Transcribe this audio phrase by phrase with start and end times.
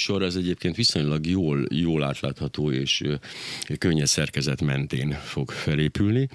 [0.00, 3.02] sor az egyébként viszonylag jól, jól átlátható és
[3.78, 6.28] könnyes szerkezet mentén fog felépülni,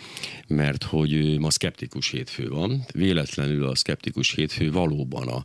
[0.47, 2.85] mert hogy ma szkeptikus hétfő van.
[2.93, 5.43] Véletlenül a szkeptikus hétfő valóban a,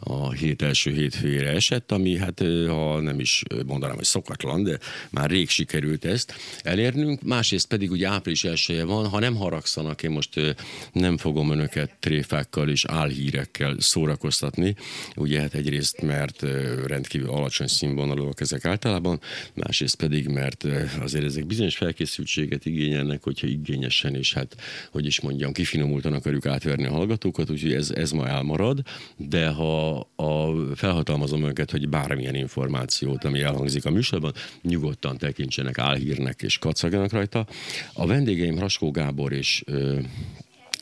[0.00, 4.78] a hét első hétfőjére esett, ami hát ha nem is mondanám, hogy szokatlan, de
[5.10, 7.22] már rég sikerült ezt elérnünk.
[7.22, 10.56] Másrészt pedig ugye április elsője van, ha nem haragszanak, én most
[10.92, 14.74] nem fogom önöket tréfákkal és álhírekkel szórakoztatni,
[15.16, 16.42] ugye hát egyrészt, mert
[16.86, 19.20] rendkívül alacsony színvonalúak ezek általában,
[19.54, 20.66] másrészt pedig, mert
[21.00, 24.56] azért ezek bizonyos felkészültséget igényelnek, hogyha igényesen és hát,
[24.90, 28.82] hogy is mondjam, kifinomultan akarjuk átverni a hallgatókat, úgyhogy ez, ez ma elmarad,
[29.16, 34.32] de ha a, felhatalmazom önöket, hogy bármilyen információt, ami elhangzik a műsorban,
[34.62, 37.46] nyugodtan tekintsenek álhírnek és kacagjanak rajta.
[37.92, 39.64] A vendégeim Raskó Gábor és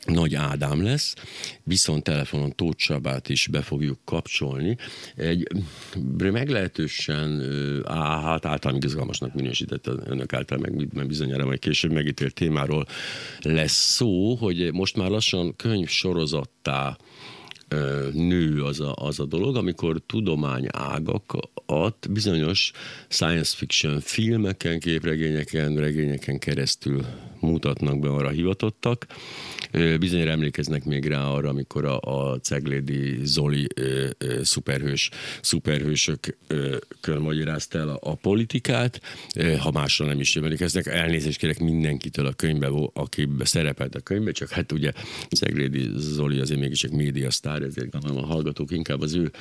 [0.09, 1.13] nagy Ádám lesz,
[1.63, 4.77] viszont telefonon Tóth Csabát is be fogjuk kapcsolni.
[5.15, 5.47] Egy
[6.17, 7.41] meglehetősen,
[7.85, 12.85] á, hát általán izgalmasnak minősített önök által, meg, bizonyára majd később megítélt témáról
[13.41, 16.97] lesz szó, hogy most már lassan könyv sorozattá
[18.13, 22.71] nő az a, az a dolog, amikor tudományágakat bizonyos
[23.07, 27.05] science fiction filmeken, képregényeken, regényeken keresztül
[27.39, 29.07] mutatnak be arra hivatottak.
[29.99, 35.09] Bizonyára emlékeznek még rá arra, amikor a, a Ceglédi Zoli ö, ö, szuperhős,
[35.41, 39.01] szuperhősökön magyarázta el a, a politikát,
[39.35, 40.85] ö, ha másra nem is emlékeznek.
[40.85, 44.91] Elnézést kérek mindenkitől a könyvbe, aki szerepelt a könyvbe, csak hát ugye
[45.29, 49.31] Ceglédi Zoli azért mégiscsak médiasztár, ezért gondolom a hallgatók inkább az ő,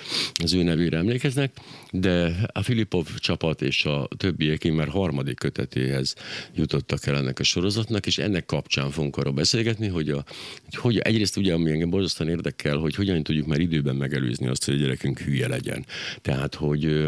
[0.42, 1.52] az ő nevére emlékeznek,
[1.90, 6.14] de a Filipov csapat és a többiek már harmadik kötetéhez
[6.54, 7.44] jutottak el ennek a
[7.88, 10.24] sorozatnak, és ennek kapcsán fogunk arról beszélgetni, hogy, a,
[10.72, 14.74] hogy egyrészt ugye, ami engem borzasztóan érdekel, hogy hogyan tudjuk már időben megelőzni azt, hogy
[14.74, 15.84] a gyerekünk hülye legyen.
[16.22, 17.06] Tehát, hogy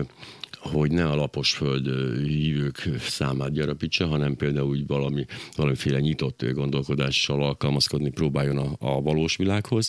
[0.61, 1.87] hogy ne a lapos föld
[2.27, 5.25] hívők számát gyarapítsa, hanem például úgy valami,
[5.57, 9.89] valamiféle nyitott gondolkodással alkalmazkodni próbáljon a, a valós világhoz.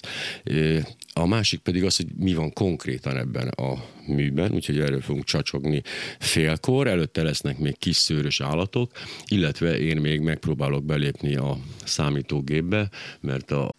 [1.13, 5.81] A másik pedig az, hogy mi van konkrétan ebben a műben, úgyhogy erről fogunk csacsogni
[6.19, 8.91] félkor, előtte lesznek még kis szőrös állatok,
[9.27, 12.89] illetve én még megpróbálok belépni a számítógépbe,
[13.21, 13.69] mert a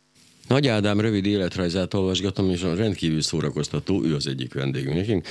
[0.48, 5.26] nagy Ádám rövid életrajzát olvasgatom, és rendkívül szórakoztató, ő az egyik vendégünk.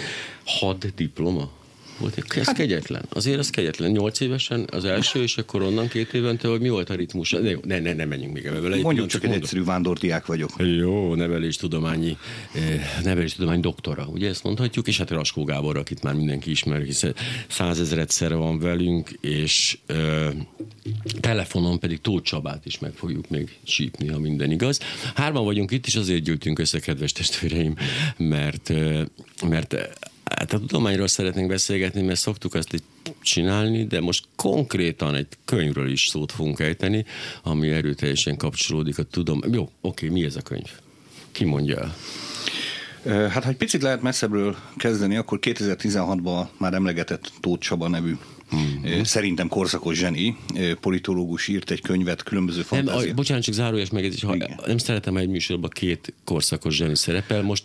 [0.46, 1.52] Had diploma
[2.02, 2.24] volt.
[2.36, 3.06] Ez hát, kegyetlen.
[3.10, 3.92] Azért az kegyetlen.
[3.92, 7.32] Nyolc évesen az első, és akkor onnan két évente, hogy mi volt a ritmus?
[7.32, 9.44] Ne, ne, ne, ne menjünk még ebbe Mondjuk csak, egy mondom.
[9.44, 10.52] egyszerű vándordiák vagyok.
[10.58, 12.18] Jó, neveléstudományi,
[12.54, 17.16] eh, neveléstudomány doktora, ugye ezt mondhatjuk, és hát Raskó Gábor, akit már mindenki ismer, hiszen
[17.48, 20.30] százezredszer van velünk, és ö,
[21.20, 24.80] telefonon pedig Tóth Csabát is meg fogjuk még sípni, ha minden igaz.
[25.16, 27.76] Hárman vagyunk itt, és azért gyűltünk össze, kedves testvéreim,
[28.18, 28.74] mert,
[29.48, 29.76] mert
[30.36, 32.84] Hát a tudományról szeretnénk beszélgetni, mert szoktuk azt így
[33.22, 37.06] csinálni, de most konkrétan egy könyvről is szót fogunk ejteni,
[37.44, 39.54] ami erőteljesen kapcsolódik a tudomány.
[39.54, 40.70] Jó, oké, mi ez a könyv?
[41.32, 41.96] Ki mondja el?
[43.30, 48.18] Hát, ha egy picit lehet messzebbről kezdeni, akkor 2016-ban már emlegetett Tóth Csaba nevű
[48.56, 49.02] Mm-hmm.
[49.02, 50.38] Szerintem korszakos zseni,
[50.82, 53.06] politológus írt egy könyvet, különböző fantázia.
[53.06, 54.36] Nem, bocsánat, csak zárójas meg, ha
[54.66, 57.64] nem szeretem egy műsorban két korszakos zseni szerepel, most,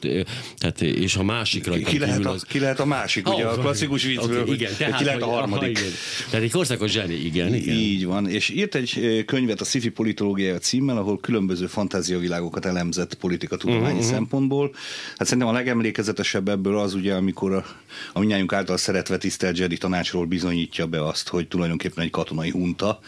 [0.57, 2.43] tehát, és ha másik rajta ki lehet, a, az...
[2.43, 5.27] ki lehet a másik, oh, ugye a klasszikus viccből, okay, igen, tehát, ki lehet a
[5.27, 5.79] harmadik.
[5.79, 5.91] igen.
[6.31, 7.77] Tehát egy korszakos zseni, igen, igen.
[7.77, 13.99] Így van, és írt egy könyvet a Szifi politológiája címmel, ahol különböző fantáziavilágokat elemzett politikatudományi
[13.99, 14.11] uh-huh.
[14.11, 14.75] szempontból.
[15.17, 17.65] Hát szerintem a legemlékezetesebb ebből az ugye, amikor a,
[18.13, 22.51] a minnyájunk által szeretve tisztelt Jedi tanácsról bizonyít mutatja be azt, hogy tulajdonképpen egy katonai
[22.51, 22.99] hunta.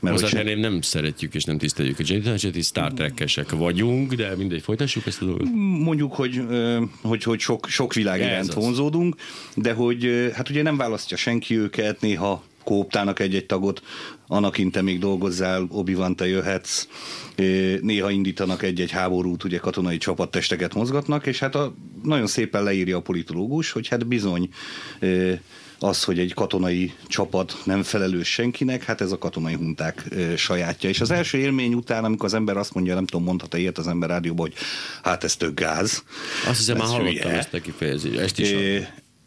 [0.00, 5.06] Mert Hozzátenném, nem szeretjük és nem tiszteljük a Jedi Star trek vagyunk, de mindegy, folytassuk
[5.06, 5.48] ezt a dolgot.
[5.82, 6.42] Mondjuk, hogy,
[7.02, 9.16] hogy, hogy sok, sok világ iránt vonzódunk,
[9.54, 13.82] de hogy hát ugye nem választja senki őket, néha kóptának egy-egy tagot,
[14.26, 16.88] Anakin, te még dolgozzál, obi te jöhetsz,
[17.80, 23.00] néha indítanak egy-egy háborút, ugye katonai csapattesteket mozgatnak, és hát a, nagyon szépen leírja a
[23.00, 24.48] politológus, hogy hát bizony
[25.78, 30.88] az, hogy egy katonai csapat nem felelős senkinek, hát ez a katonai hunták sajátja.
[30.88, 33.86] És az első élmény után, amikor az ember azt mondja, nem tudom, mondhat-e ilyet az
[33.86, 34.56] ember rádióban, hogy
[35.02, 36.04] hát ez tök gáz.
[36.48, 38.54] Azt hiszem, már hallottam ezt a kifejezést, ezt is.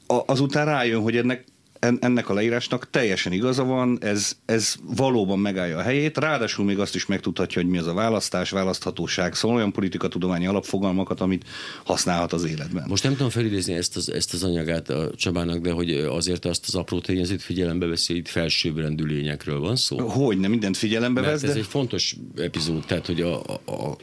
[0.06, 1.44] azután rájön, hogy ennek
[1.80, 6.96] ennek a leírásnak teljesen igaza van, ez, ez valóban megállja a helyét, ráadásul még azt
[6.96, 11.46] is megtudhatja, hogy mi az a választás, választhatóság, szóval olyan politikatudományi alapfogalmakat, amit
[11.84, 12.86] használhat az életben.
[12.88, 16.66] Most nem tudom felidézni ezt az, ezt az anyagát a Csabának, de hogy azért azt
[16.68, 20.08] az apró tényezőt figyelembe veszi, itt felsőbbrendű lényekről van szó?
[20.08, 21.60] Hogy nem mindent figyelembe Mert vesz, ez de...
[21.60, 23.98] egy fontos epizód, tehát hogy a, a, a,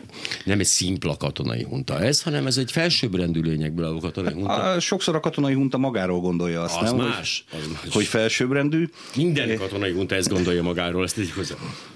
[0.44, 4.52] nem egy szimpla katonai hunta ez, hanem ez egy felsőbbrendű lényekből álló katonai hunta.
[4.52, 7.06] A, sokszor a katonai hunta magáról gondolja azt, az nem?
[7.06, 7.92] Más, hogy, az más.
[7.92, 8.88] hogy felsőbbrendű.
[9.16, 11.54] Minden katonai hunta ezt gondolja magáról, ezt így hozzá.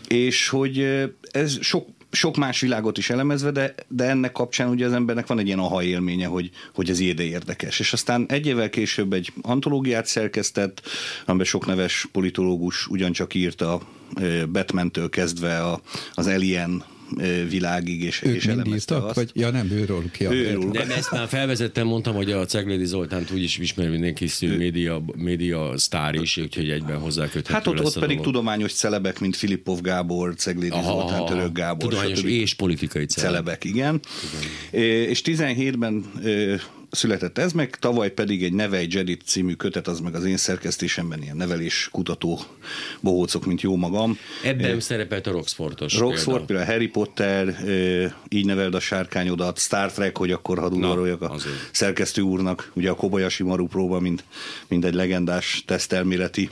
[0.09, 0.87] És hogy
[1.31, 5.39] ez sok sok más világot is elemezve, de, de ennek kapcsán ugye az embernek van
[5.39, 7.79] egy ilyen aha élménye, hogy, hogy ez ide érdekes.
[7.79, 10.83] És aztán egy évvel később egy antológiát szerkesztett,
[11.27, 13.81] amiben sok neves politológus ugyancsak írta
[14.53, 15.81] Batman-től kezdve a,
[16.15, 16.85] az Alien
[17.49, 19.15] világig, és, ők és írtak, azt.
[19.15, 20.25] vagy ja nem, őről ki.
[20.25, 20.73] Őróluk.
[20.73, 25.03] De ezt már felvezettem, mondtam, hogy a Ceglédi Zoltánt úgy is ismer mindenki, ő média,
[25.17, 28.33] média sztár is, úgyhogy egyben hozzáköthető Hát ott, lesz ott a pedig dolog.
[28.33, 32.27] tudományos celebek, mint Filippov Gábor, Ceglédi Aha, Zoltán, Török Gábor, Tudományos stb.
[32.29, 33.31] és politikai celeb.
[33.31, 34.01] celebek, igen.
[34.73, 34.85] igen.
[35.09, 36.05] És 17-ben
[36.91, 41.23] született ez meg, tavaly pedig egy Nevej Jedit című kötet, az meg az én szerkesztésemben
[41.23, 42.41] ilyen nevelés kutató
[43.01, 44.19] bohócok, mint jó magam.
[44.45, 45.97] Ebben e, szerepelt a Roxfortos.
[45.97, 47.57] Roxford, például Harry Potter,
[48.29, 51.55] így neveld a sárkányodat, Star Trek, hogy akkor hadd a azért.
[51.73, 54.25] szerkesztő úrnak, ugye a Kobayashi Maru próba, mint,
[54.69, 56.51] mint egy legendás tesztelméleti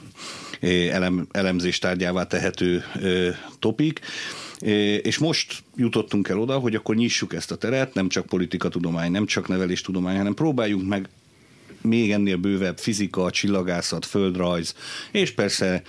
[0.90, 2.84] elem, elemzés tárgyává tehető
[3.58, 4.00] topik.
[5.02, 9.26] És most jutottunk el oda, hogy akkor nyissuk ezt a teret, nem csak politikatudomány, nem
[9.26, 11.08] csak neveléstudomány, hanem próbáljunk meg
[11.82, 14.74] még ennél bővebb fizika, csillagászat, földrajz,
[15.10, 15.82] és persze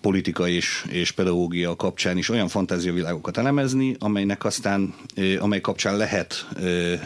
[0.00, 4.94] politika és, és pedagógia kapcsán is olyan fantáziavilágokat elemezni, amelynek aztán,
[5.38, 6.48] amely kapcsán lehet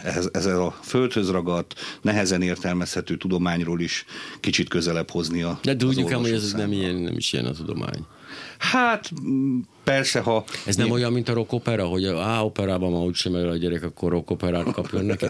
[0.03, 4.05] ehhez, ezzel a földhöz ragadt, nehezen értelmezhető tudományról is
[4.39, 7.51] kicsit közelebb hozni a De tudjuk ám, hogy ez nem, ilyen, nem is ilyen a
[7.51, 8.05] tudomány.
[8.57, 9.11] Hát
[9.83, 10.43] persze, ha...
[10.65, 13.83] Ez nem olyan, mint a rock opera, hogy á, operában ma úgysem el a gyerek,
[13.83, 15.25] akkor rock operát kapjon neki.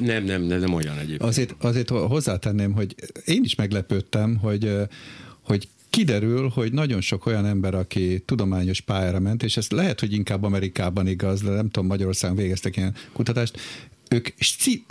[0.00, 1.22] Nem, nem, nem, nem olyan egyébként.
[1.22, 2.94] Azért, azért hozzátenném, hogy
[3.24, 4.72] én is meglepődtem, hogy,
[5.42, 10.12] hogy kiderül, hogy nagyon sok olyan ember, aki tudományos pályára ment, és ez lehet, hogy
[10.12, 13.58] inkább Amerikában igaz, de nem tudom, Magyarországon végeztek ilyen kutatást,
[14.14, 14.86] ők sci-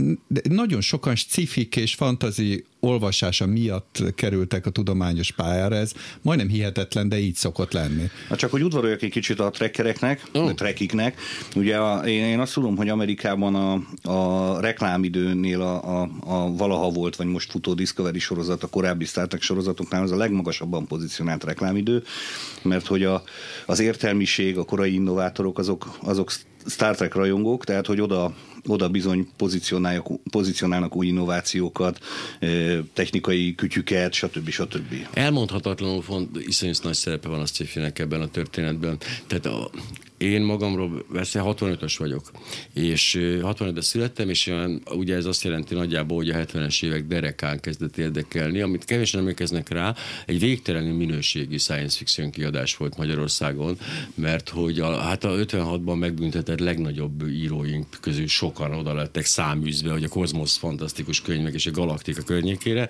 [0.50, 5.92] nagyon sokan scifik és fantazi olvasása miatt kerültek a tudományos pályára, ez
[6.22, 8.10] majdnem hihetetlen, de így szokott lenni.
[8.30, 10.48] Na csak, hogy udvaroljak egy kicsit a trekkereknek, oh.
[10.48, 11.20] a trekiknek.
[11.56, 13.74] Ugye a, én, én azt tudom, hogy Amerikában a,
[14.10, 19.28] a reklámidőnél a, a, a valaha volt, vagy most futó Discovery sorozat, a korábbi Star
[19.28, 22.04] Trek sorozatoknál az a legmagasabban pozícionált reklámidő,
[22.62, 23.24] mert hogy a,
[23.66, 26.32] az értelmiség, a korai innovátorok, azok, azok
[26.66, 28.34] Star Trek rajongók, tehát hogy oda,
[28.68, 32.00] oda bizony pozícionálnak, pozícionálnak új innovációkat,
[32.94, 34.50] technikai kütyüket, stb.
[34.50, 35.08] stb.
[35.14, 38.98] Elmondhatatlanul font, iszonyú nagy szerepe van a sci ebben a történetben.
[39.28, 39.70] Tehát a,
[40.18, 42.32] én magamról persze 65-ös vagyok,
[42.74, 47.60] és 65-ben születtem, és olyan, ugye ez azt jelenti nagyjából, hogy a 70-es évek derekán
[47.60, 49.96] kezdett érdekelni, amit kevésen emlékeznek rá,
[50.26, 53.78] egy végtelenül minőségi science fiction kiadás volt Magyarországon,
[54.16, 60.04] mert hogy a, hát a 56-ban megbüntetett legnagyobb íróink közül sokan oda lettek száműzve, hogy
[60.04, 62.90] a kozmosz fantasztikus könyvek és a galaktika környékére,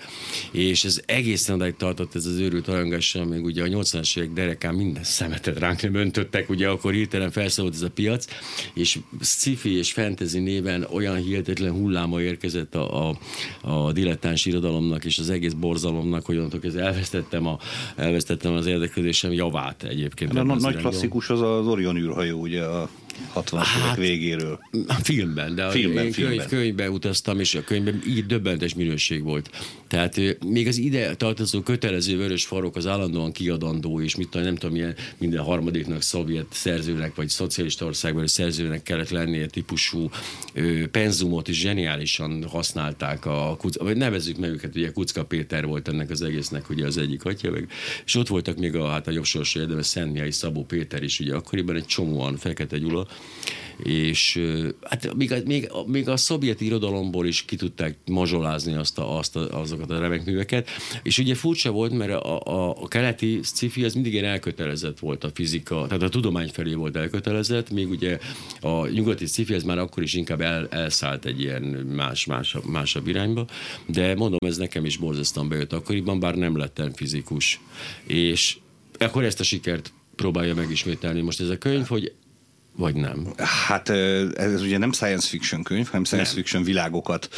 [0.51, 4.75] és ez egészen odáig tartott ez az őrült arangással, még ugye a 80-as évek derekán
[4.75, 8.25] minden szemetet ránk nem öntöttek, ugye akkor hirtelen felszólalt ez a piac,
[8.73, 13.17] és sci-fi és fantasy néven olyan hihetetlen hulláma érkezett a, a,
[13.61, 17.57] a dilettáns irodalomnak és az egész borzalomnak, hogy onnantól ez elvesztettem, a,
[17.95, 20.35] elvesztettem az érdeklődésem javát egyébként.
[20.37, 22.89] A nagy klasszikus az az Orion űrhajó, ugye a
[23.35, 24.59] 60-as hát, végéről.
[25.03, 26.37] Filmben, de filmben, én filmben.
[26.37, 29.49] Könyv, könyvben utaztam, és a könyvben így döbbentes minőség volt.
[29.87, 34.55] Tehát még az ide tartozó kötelező vörös farok az állandóan kiadandó, és mit tudom, nem
[34.55, 40.09] tudom, milyen minden harmadiknak szovjet szerzőnek, vagy szocialista országban szerzőnek kellett lennie típusú
[40.53, 45.87] ö, penzumot is zseniálisan használták a kucka, vagy nevezzük meg őket, ugye Kucka Péter volt
[45.87, 47.69] ennek az egésznek ugye az egyik atya, meg,
[48.05, 51.35] és ott voltak még a, hát a jobb sorsú érdemes Szentmiai Szabó Péter is, ugye
[51.35, 53.02] akkoriban egy csomóan, Fekete Gyula,
[53.77, 54.41] és
[54.81, 59.59] hát még még, még a szovjet irodalomból is ki tudták mazsolázni azt a, azt a,
[59.59, 60.69] azokat a remek műveket,
[61.03, 65.23] és ugye furcsa volt, mert a, a, a keleti sci-fi az mindig ilyen elkötelezett volt
[65.23, 68.19] a fizika, tehát a tudomány felé volt elkötelezett, még ugye
[68.61, 71.63] a nyugati sci-fi ez már akkor is inkább el, elszállt egy ilyen
[71.95, 73.45] más, más, másabb irányba,
[73.85, 77.59] de mondom, ez nekem is borzasztóan bejött akkoriban, bár nem lettem fizikus.
[78.03, 78.57] És
[78.97, 82.13] akkor ezt a sikert próbálja megismételni most ez a könyv, hogy
[82.75, 83.27] vagy nem?
[83.67, 83.89] Hát
[84.35, 86.35] ez ugye nem science fiction könyv, hanem science nem.
[86.35, 87.29] fiction világokat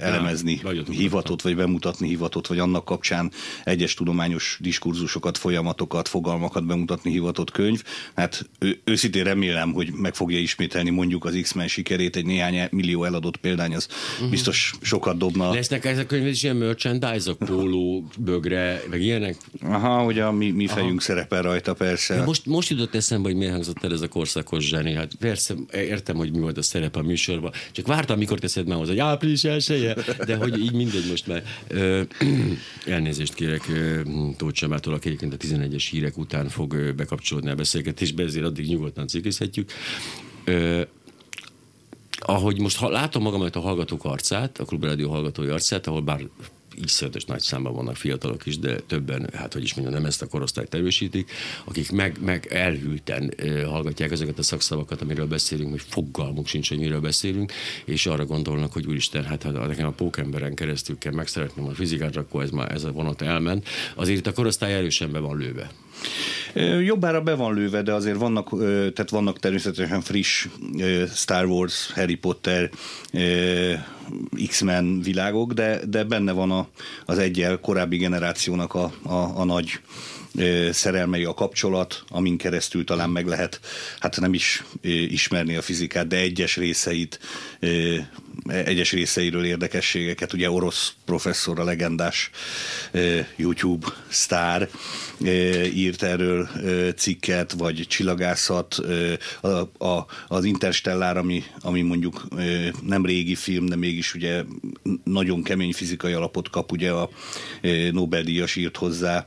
[0.00, 3.32] elemezni ja, hivatott, vagy bemutatni hivatott, vagy annak kapcsán
[3.64, 7.82] egyes tudományos diskurzusokat, folyamatokat, fogalmakat bemutatni hivatott könyv.
[8.14, 8.50] Hát
[8.84, 13.74] őszintén remélem, hogy meg fogja ismételni mondjuk az X-Men sikerét, egy néhány millió eladott példány,
[13.74, 14.30] az uh-huh.
[14.30, 15.52] biztos sokat dobna.
[15.52, 19.36] Lesznek ezek a könyvek is ilyen merchandise-ok, póló, bögre, meg ilyenek?
[19.62, 21.00] Aha, hogy a mi, mi fejünk Aha.
[21.00, 22.16] szerepel rajta, persze.
[22.16, 24.08] De most, most jutott eszembe, hogy miért hangzott el ez a
[24.44, 24.92] korszakos zseni.
[24.92, 27.52] Hát persze, értem, hogy mi volt a szerep a műsorban.
[27.72, 29.96] Csak vártam, mikor teszed már hozzá, hogy április elsője,
[30.26, 31.42] de hogy így mindegy most már.
[31.68, 32.02] Ö,
[32.86, 33.62] elnézést kérek
[34.36, 39.06] Tóth Csabától, aki egyébként a 11-es hírek után fog bekapcsolódni a beszélgetésbe, ezért addig nyugodtan
[39.06, 39.70] cikizhetjük.
[40.44, 40.82] Ö,
[42.18, 46.20] ahogy most ha, látom magam a hallgatók arcát, a Klubrádió hallgatói arcát, ahol bár
[46.82, 50.26] iszonyatos nagy számban vannak fiatalok is, de többen, hát hogy is mondjam, nem ezt a
[50.26, 51.30] korosztályt erősítik,
[51.64, 53.34] akik meg, meg elhűlten
[53.66, 57.52] hallgatják ezeket a szakszavakat, amiről beszélünk, hogy fogalmuk sincs, hogy miről beszélünk,
[57.84, 62.16] és arra gondolnak, hogy úristen, hát ha nekem a pókemberen keresztül kell megszeretnem a fizikát,
[62.16, 63.68] akkor ez már ez a vonat elment.
[63.94, 65.70] Azért a korosztály erősen be van lőve.
[66.82, 70.46] Jobbára be van lőve, de azért vannak, tehát vannak természetesen friss
[71.14, 72.70] Star Wars, Harry Potter,
[74.46, 76.66] X-Men világok, de, de benne van a,
[77.04, 79.80] az egyel korábbi generációnak a, a, a nagy
[80.70, 83.60] szerelmei a kapcsolat, amin keresztül talán meg lehet,
[83.98, 84.64] hát nem is
[85.08, 87.20] ismerni a fizikát, de egyes részeit,
[88.46, 92.30] egyes részeiről érdekességeket, ugye orosz professzor, a legendás
[93.36, 94.68] YouTube sztár
[95.74, 96.48] írt erről
[96.96, 98.74] cikket, vagy csillagászat,
[99.78, 102.26] a, az Interstellár, ami, ami mondjuk
[102.82, 104.42] nem régi film, de mégis ugye
[105.04, 107.10] nagyon kemény fizikai alapot kap, ugye a
[107.90, 109.24] Nobel-díjas írt hozzá,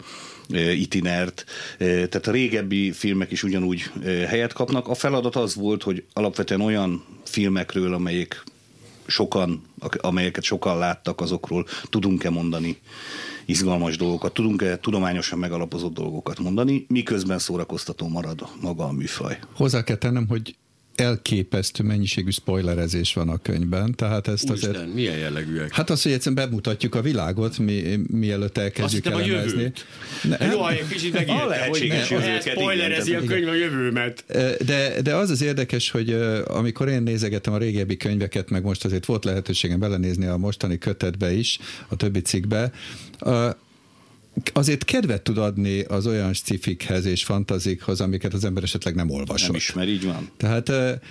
[0.53, 1.45] itinert,
[1.77, 4.87] tehát a régebbi filmek is ugyanúgy helyet kapnak.
[4.87, 8.43] A feladat az volt, hogy alapvetően olyan filmekről, amelyek
[9.07, 9.61] sokan,
[9.97, 12.77] amelyeket sokan láttak, azokról tudunk-e mondani
[13.45, 19.39] izgalmas dolgokat, tudunk-e tudományosan megalapozott dolgokat mondani, miközben szórakoztató marad maga a műfaj.
[19.53, 20.55] Hozzá kell tennem, hogy
[20.97, 24.93] elképesztő mennyiségű spoilerezés van a könyvben, tehát ezt Úristen, azért...
[24.93, 25.73] milyen jellegűek?
[25.73, 29.71] Hát az, hogy egyszerűen bemutatjuk a világot, mi, mielőtt elkezdjük Azt elemezni.
[30.23, 34.23] Ne, Jó, egy kicsit megírta, hogy ne, spoilerezi a könyv a jövőmet.
[34.65, 36.11] De, de az az érdekes, hogy
[36.45, 41.31] amikor én nézegetem a régebbi könyveket, meg most azért volt lehetőségem belenézni a mostani kötetbe
[41.31, 42.71] is, a többi cikkbe,
[44.53, 49.47] azért kedvet tud adni az olyan scifikhez és fantazikhoz, amiket az ember esetleg nem olvasott.
[49.47, 50.29] Nem ismer, így van.
[50.37, 50.63] Tehát,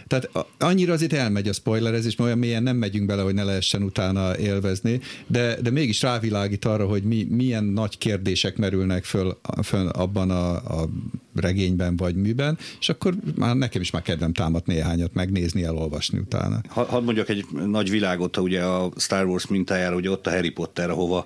[0.07, 3.83] tehát annyira azért elmegy a spoilerezés, mert olyan mélyen nem megyünk bele, hogy ne lehessen
[3.83, 9.89] utána élvezni, de, de mégis rávilágít arra, hogy mi, milyen nagy kérdések merülnek föl, föl
[9.89, 10.89] abban a, a
[11.35, 16.61] regényben vagy műben, és akkor már nekem is már kedvem támadt néhányat megnézni, elolvasni utána.
[16.69, 20.91] Hadd mondjak egy nagy világot, ugye a Star Wars mintájára, ugye ott a Harry Potter,
[20.91, 21.25] ahova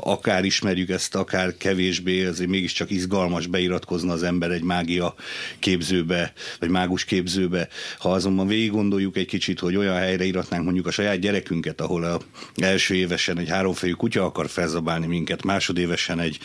[0.00, 5.14] akár ismerjük ezt, akár kevésbé, azért mégiscsak izgalmas beiratkozna az ember egy mágia
[5.58, 7.68] képzőbe, vagy mágus képzőbe.
[7.98, 12.04] Ha azonban végig gondoljuk egy kicsit, hogy olyan helyre iratnánk mondjuk a saját gyerekünket, ahol
[12.04, 12.20] a
[12.54, 16.38] első évesen egy háromfejű kutya akar felzabálni minket, másodévesen egy,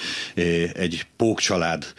[0.74, 1.94] egy pókcsalád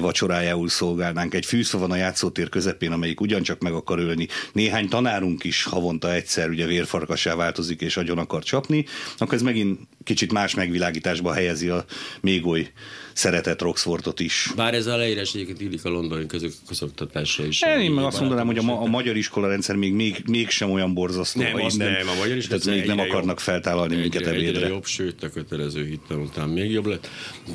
[0.00, 1.34] vacsorájául szolgálnánk.
[1.34, 4.28] Egy fűszva van a játszótér közepén, amelyik ugyancsak meg akar ölni.
[4.52, 8.84] Néhány tanárunk is havonta egyszer ugye vérfarkasá változik és agyon akar csapni,
[9.18, 11.84] akkor ez megint kicsit más megvilágításba helyezi a
[12.20, 12.70] még oly
[13.12, 14.52] szeretett Roxfortot is.
[14.56, 16.26] Bár ez a leírás egyébként illik a londoni
[16.66, 17.62] közoktatásra is.
[17.62, 20.70] Én, én meg azt mondanám, hogy a, ma, a magyar iskola rendszer még, még, mégsem
[20.70, 24.26] olyan borzasztó, nem, az nem, nem, a magyar is még nem akarnak jobb, feltállalni minket
[24.26, 24.48] ebédre.
[24.48, 27.08] Egyre jobb, sőt a kötelező hittel után még jobb lett,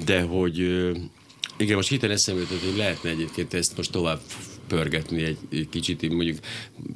[0.05, 0.91] de hogy
[1.57, 4.19] igen, most hirtelen eszembe jutott, hogy lehetne egyébként ezt most tovább
[4.73, 6.37] pörgetni egy, egy kicsit, én mondjuk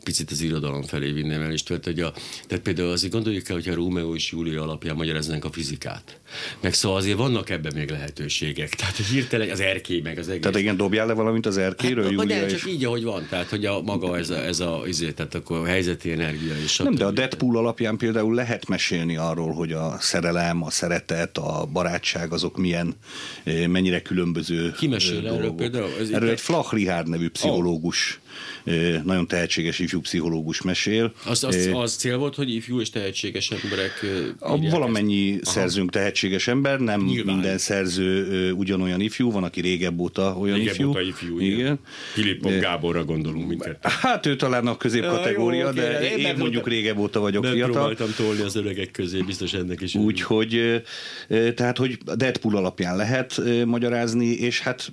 [0.03, 2.13] picit az irodalom felé vinném el, és tehát, hogy a,
[2.47, 6.19] tehát például azért gondoljuk el, hogyha Rómeó és Júlia alapján magyaráznánk a fizikát.
[6.61, 8.69] Meg szóval azért vannak ebben még lehetőségek.
[8.69, 10.41] Tehát hirtelen az erkély meg az egész.
[10.41, 12.65] Tehát igen, dobjál le valamit az erkéről, hát, Júlia de csak és...
[12.65, 13.27] így, ahogy van.
[13.29, 16.77] Tehát, hogy a maga ez a, ez a izé, tehát akkor a helyzeti energia és
[16.77, 21.67] Nem, de a Deadpool alapján például lehet mesélni arról, hogy a szerelem, a szeretet, a
[21.71, 22.95] barátság, azok milyen,
[23.43, 25.39] eh, mennyire különböző Ki mesél dolgok.
[25.39, 25.89] erről például?
[25.99, 28.19] Ez erről egy Flach Richard nevű pszichológus teólogos
[29.03, 31.13] nagyon tehetséges ifjú pszichológus mesél.
[31.25, 34.05] Az, az, az cél volt, hogy ifjú és tehetséges emberek
[34.39, 35.51] a Valamennyi ezt.
[35.51, 35.99] szerzőnk Aha.
[35.99, 37.33] tehetséges ember, nem Nyilván.
[37.35, 40.89] minden szerző ugyanolyan ifjú, van, aki régebb óta olyan régebb ifjú.
[40.89, 41.59] Óta ifjú igen.
[41.59, 41.79] igen.
[42.13, 43.87] Filippov Gáborra gondolunk minket.
[43.87, 47.51] Hát ő talán a középkategória, ja, jó, de én, én mondjuk régebb óta vagyok nem
[47.53, 47.73] fiatal.
[47.73, 49.95] próbáltam tolni az öregek közé, biztos ennek is.
[49.95, 50.81] Úgyhogy,
[51.55, 54.91] tehát, hogy Deadpool alapján lehet magyarázni, és hát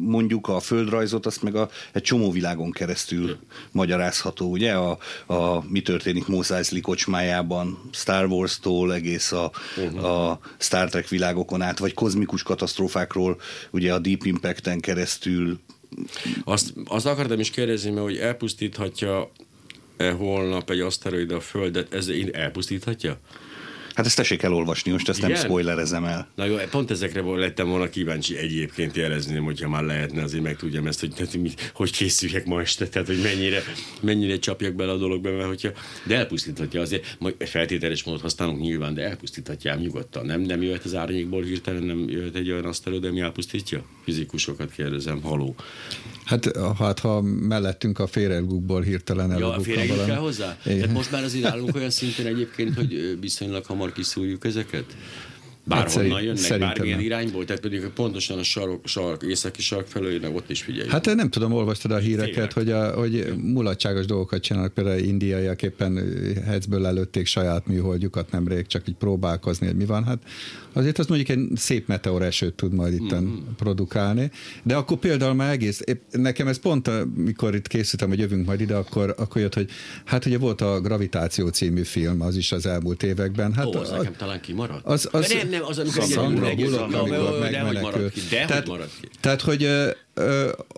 [0.00, 3.38] mondjuk a földrajzot, azt meg a, egy csomó világon keresztül
[3.72, 4.72] magyarázható, ugye?
[4.72, 10.04] A, a mi történik Mos Eisley kocsmájában, Star Wars-tól egész a, uh-huh.
[10.04, 15.58] a Star Trek világokon át, vagy kozmikus katasztrófákról, ugye a Deep Impact-en keresztül.
[16.44, 19.30] Azt, azt akartam is kérdezni, mert hogy elpusztíthatja
[19.96, 23.18] -e holnap egy aszteroid a Földet, ez elpusztíthatja?
[23.98, 25.30] Hát ezt tessék elolvasni, most ezt Igen?
[25.30, 26.28] nem spoilerezem el.
[26.34, 30.86] Na jó, pont ezekre lettem volna kíváncsi egyébként jelezni, hogyha már lehetne, azért meg tudjam
[30.86, 31.38] ezt, hogy, tehát,
[31.74, 33.62] hogy készüljek ma este, tehát hogy mennyire,
[34.00, 35.70] mennyire csapjak bele a dologba, mert hogyha,
[36.06, 40.26] de elpusztíthatja azért, majd feltételes módot használunk nyilván, de elpusztíthatja nyugodtan.
[40.26, 43.82] Nem, nem jöhet az árnyékból hirtelen, nem jöhet egy olyan asztalod, ami elpusztítja?
[44.04, 45.54] Fizikusokat kérdezem, haló.
[46.24, 49.66] Hát, hát ha mellettünk a félrelgukból hirtelen eluguk.
[49.66, 50.58] Ja, kell hozzá?
[50.62, 54.96] Tehát most már azért állunk olyan szinten egyébként, hogy viszonylag hamar hamar kiszúrjuk ezeket?
[55.68, 57.06] Bárhonnan hát jönnek, Szerintem bármilyen nem.
[57.06, 60.90] irányból, tehát pedig pontosan a sarok, sark, északi sark felől jönnek, ott is figyeljük.
[60.90, 66.12] Hát nem tudom, olvastad a híreket, hogy, a, hogy mulatságos dolgokat csinálnak, például indiaiak éppen
[66.44, 70.04] hecből előtték saját műholdjukat nemrég, csak így próbálkozni, hogy mi van.
[70.04, 70.18] Hát
[70.72, 73.36] azért az mondjuk egy szép meteor esőt tud majd itt mm-hmm.
[73.56, 74.30] produkálni.
[74.62, 78.74] De akkor például már egész, nekem ez pont, amikor itt készültem, hogy jövünk majd ide,
[78.74, 79.70] akkor, akkor jött, hogy
[80.04, 83.52] hát ugye volt a Gravitáció című film, az is az elmúlt években.
[83.52, 84.86] Hát Ó, az, az nekem talán kimaradt.
[84.86, 88.12] Az, az, nem, nem, az, amikor Sandra Bullock, amikor megmenekül.
[88.28, 88.68] Tehát,
[89.20, 89.68] tehát, hogy,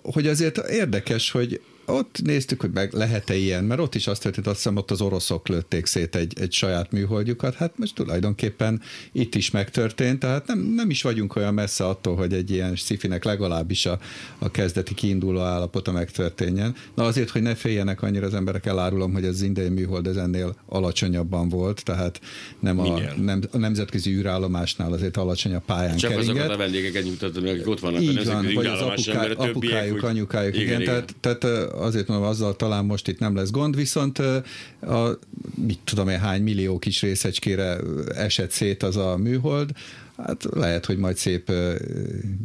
[0.02, 1.60] hogy azért érdekes, hogy
[1.90, 5.00] ott néztük, hogy meg lehet-e ilyen, mert ott is azt történt, azt hiszem ott az
[5.00, 8.80] oroszok lőtték szét egy, egy saját műholdjukat, hát most tulajdonképpen
[9.12, 13.24] itt is megtörtént, tehát nem, nem is vagyunk olyan messze attól, hogy egy ilyen szifinek
[13.24, 13.98] legalábbis a,
[14.38, 16.74] a kezdeti kiinduló állapota megtörténjen.
[16.94, 20.56] Na azért, hogy ne féljenek annyira az emberek, elárulom, hogy az indiai műhold ez ennél
[20.66, 22.20] alacsonyabban volt, tehát
[22.60, 26.34] nem a, nem, a nemzetközi űrállomásnál azért alacsonyabb pályán Csak keringett.
[26.36, 30.54] azokat a vendégeket nyújtottam, akik ott vannak Így a van, vagy az apuká, apukájuk, anyukájuk,
[30.54, 31.04] igen, igen, igen.
[31.20, 35.18] Tehát, tehát azért mondom, azzal talán most itt nem lesz gond, viszont a,
[35.54, 37.78] mit tudom én, hány millió kis részecskére
[38.14, 39.70] esett szét az a műhold,
[40.16, 41.52] hát lehet, hogy majd szép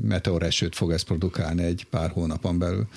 [0.02, 2.88] meteoresőt fog ez produkálni egy pár hónapon belül.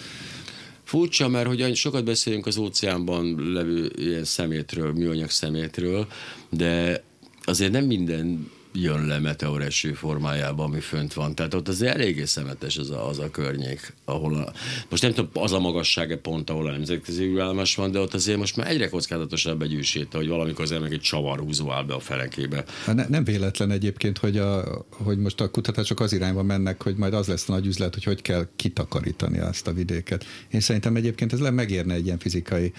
[0.85, 6.07] Furcsa, mert hogy sokat beszélünk az óceánban levő ilyen szemétről, műanyag szemétről,
[6.51, 7.03] de
[7.45, 11.35] azért nem minden jön le meteoreső formájában, ami fönt van.
[11.35, 14.53] Tehát ott az eléggé szemetes az a, az a környék, ahol a,
[14.89, 18.39] most nem tudom, az a magassága pont, ahol a nemzetközi űrállomás van, de ott azért
[18.39, 22.01] most már egyre kockázatosabb egy űrsét, hogy valamikor az meg egy csavarhúzó áll be a
[22.01, 22.65] felenkébe.
[22.85, 26.97] Hát ne, nem véletlen egyébként, hogy, a, hogy most a kutatások az irányba mennek, hogy
[26.97, 30.25] majd az lesz a nagy üzlet, hogy hogy kell kitakarítani azt a vidéket.
[30.51, 32.73] Én szerintem egyébként ez le megérne egy ilyen fizikai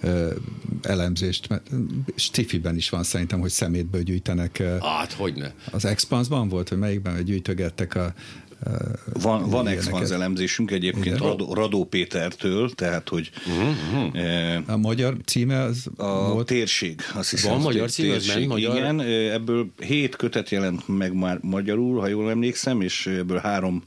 [0.00, 0.34] ö,
[0.82, 1.70] elemzést, mert
[2.14, 4.62] Stifiben is van szerintem, hogy szemétből gyűjtenek.
[4.80, 5.52] Hát, hogy ne.
[5.70, 8.14] Az Expansban volt, hogy melyikben gyűjtögettek a
[9.12, 13.30] van, van Expanz elemzésünk egyébként Radó, Radó Pétertől, tehát hogy...
[13.46, 14.20] Uh-huh.
[14.20, 16.46] E, a magyar címe az A volt?
[16.46, 17.50] térség, azt hiszem.
[17.50, 18.76] Van magyar címe, térség, magyar?
[18.76, 19.00] Igen,
[19.32, 23.82] ebből hét kötet jelent meg már magyarul, ha jól emlékszem, és ebből három,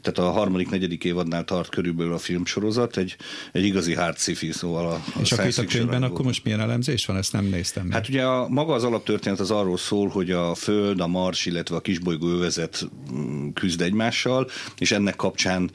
[0.00, 3.16] tehát a harmadik, negyedik évadnál tart körülbelül a filmsorozat, egy,
[3.52, 7.16] egy igazi hard sci-fi, szóval a, a És a könyvben akkor most milyen elemzés van,
[7.16, 7.92] ezt nem néztem meg.
[7.92, 11.76] Hát ugye a, maga az alaptörténet az arról szól, hogy a Föld, a Mars, illetve
[11.76, 15.70] a kisbolygó övezet mm, küzd egymás egymással, és ennek kapcsán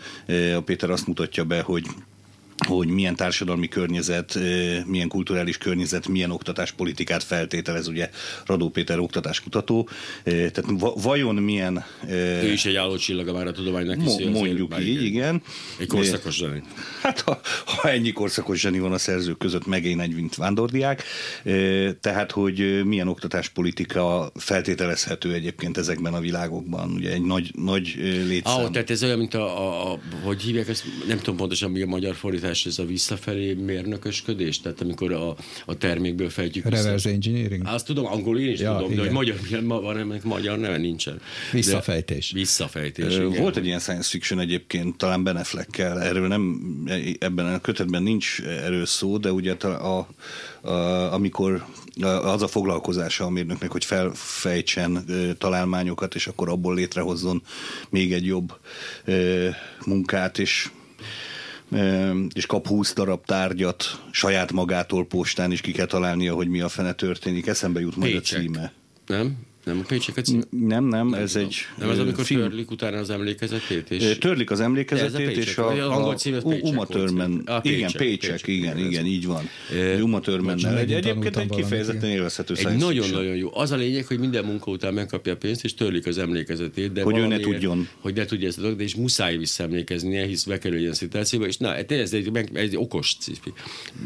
[0.56, 1.86] a Péter azt mutatja be, hogy
[2.66, 4.40] hogy milyen társadalmi környezet,
[4.86, 8.10] milyen kulturális környezet, milyen oktatáspolitikát feltételez, ugye
[8.46, 9.90] Radó Péter oktatáskutató,
[10.24, 10.64] tehát
[10.96, 11.84] vajon milyen...
[12.10, 15.42] Ő is egy álló csillaga már a tudománynak mo- Mondjuk így, igen.
[15.78, 16.64] Egy korszakos zseni.
[17.02, 21.04] Hát ha, ha ennyi korszakos zseni van a szerzők között, meg én egy mint vándordiák,
[22.02, 27.96] tehát hogy milyen oktatáspolitika feltételezhető egyébként ezekben a világokban, ugye egy nagy, nagy
[28.28, 28.60] létszám.
[28.60, 31.82] Ah, tehát ez olyan, mint a, a, a hogy hívják ezt, nem tudom pontosan mi
[31.82, 34.62] a magyar fordítás, fordítás, ez a visszafelé mérnökösködés?
[34.62, 37.10] Tehát amikor a, a termékből fejtjük Reverse vissza.
[37.10, 37.68] engineering?
[37.68, 38.96] Azt tudom, angol én is ja, tudom, igen.
[38.96, 41.22] de hogy magyar, ma van ennek magyar neve nincsen.
[41.52, 42.32] Visszafejtés.
[42.32, 43.42] De, visszafejtés, igen.
[43.42, 46.62] Volt egy ilyen science fiction egyébként, talán Beneflekkel, erről nem,
[47.20, 50.08] ebben a kötetben nincs erről szó, de ugye a, a,
[50.68, 51.66] a, amikor
[52.24, 55.06] az a foglalkozása a mérnöknek, hogy felfejtsen
[55.38, 57.42] találmányokat, és akkor abból létrehozzon
[57.90, 58.54] még egy jobb
[59.86, 60.70] munkát, és
[62.34, 66.70] és kap 20 darab tárgyat saját magától postán, és ki kell találnia, hogy mi a
[66.70, 67.48] fene történik.
[67.48, 68.40] Eszembe jut majd Pécsek.
[68.40, 68.74] a címe.
[69.06, 69.38] Nem?
[69.66, 70.42] Nem a cím?
[70.50, 71.48] Nem, nem, nem ez tudom.
[71.48, 72.40] egy Nem az, amikor film.
[72.40, 73.92] törlik utána az emlékezetét?
[73.92, 74.18] És...
[74.18, 76.16] Törlik az emlékezetét, a és a, a, a,
[76.62, 79.50] Uma Thurman, igen, Pécsek, igen, igen, így van.
[80.02, 80.78] Uma Thurmannel.
[80.78, 83.50] Egy, egyébként egy kifejezetten élvezhető Egy nagyon-nagyon jó.
[83.54, 86.92] Az a lényeg, hogy minden munka után megkapja a pénzt, és törlik az emlékezetét.
[86.92, 87.88] De hogy ő ne tudjon.
[88.00, 91.58] Hogy ne tudja ezt a dolgot, de és muszáj visszaemlékeznie, hisz bekerül ilyen szituációba, és
[91.58, 93.54] na, ez egy, egy, okos cifi.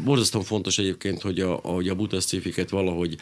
[0.04, 3.16] Borzasztóan fontos egyébként, hogy a, hogy a buta cifiket valahogy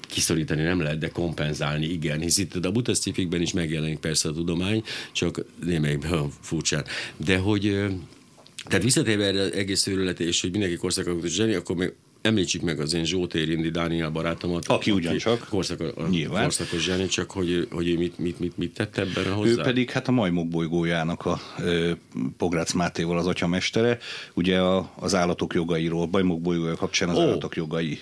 [0.00, 4.82] kiszorítani nem lehet, de kompenzálni igen, hisz itt a butaszcifikben is megjelenik persze a tudomány,
[5.12, 6.84] csak némelyikben furcsán.
[7.16, 7.86] De hogy
[8.64, 12.80] tehát visszatérve erre az egész őrületé, és hogy mindenki korszakos zseni, akkor még említsük meg
[12.80, 14.66] az én Zsótér Indi Dániel barátomat.
[14.66, 15.46] Aki ugyancsak.
[15.48, 16.42] Korszak, a, Nyilván.
[16.42, 19.50] Korszakos zseni, csak hogy, hogy ő mit, mit, mit, mit tett ebben hozzá.
[19.50, 21.90] Ő pedig hát a Majmok bolygójának a ö,
[22.36, 23.98] Pográcz Mátéval az atyamestere,
[24.34, 27.20] ugye a, az állatok jogairól, Majmok bolygója kapcsán az Ó.
[27.20, 28.00] állatok jogai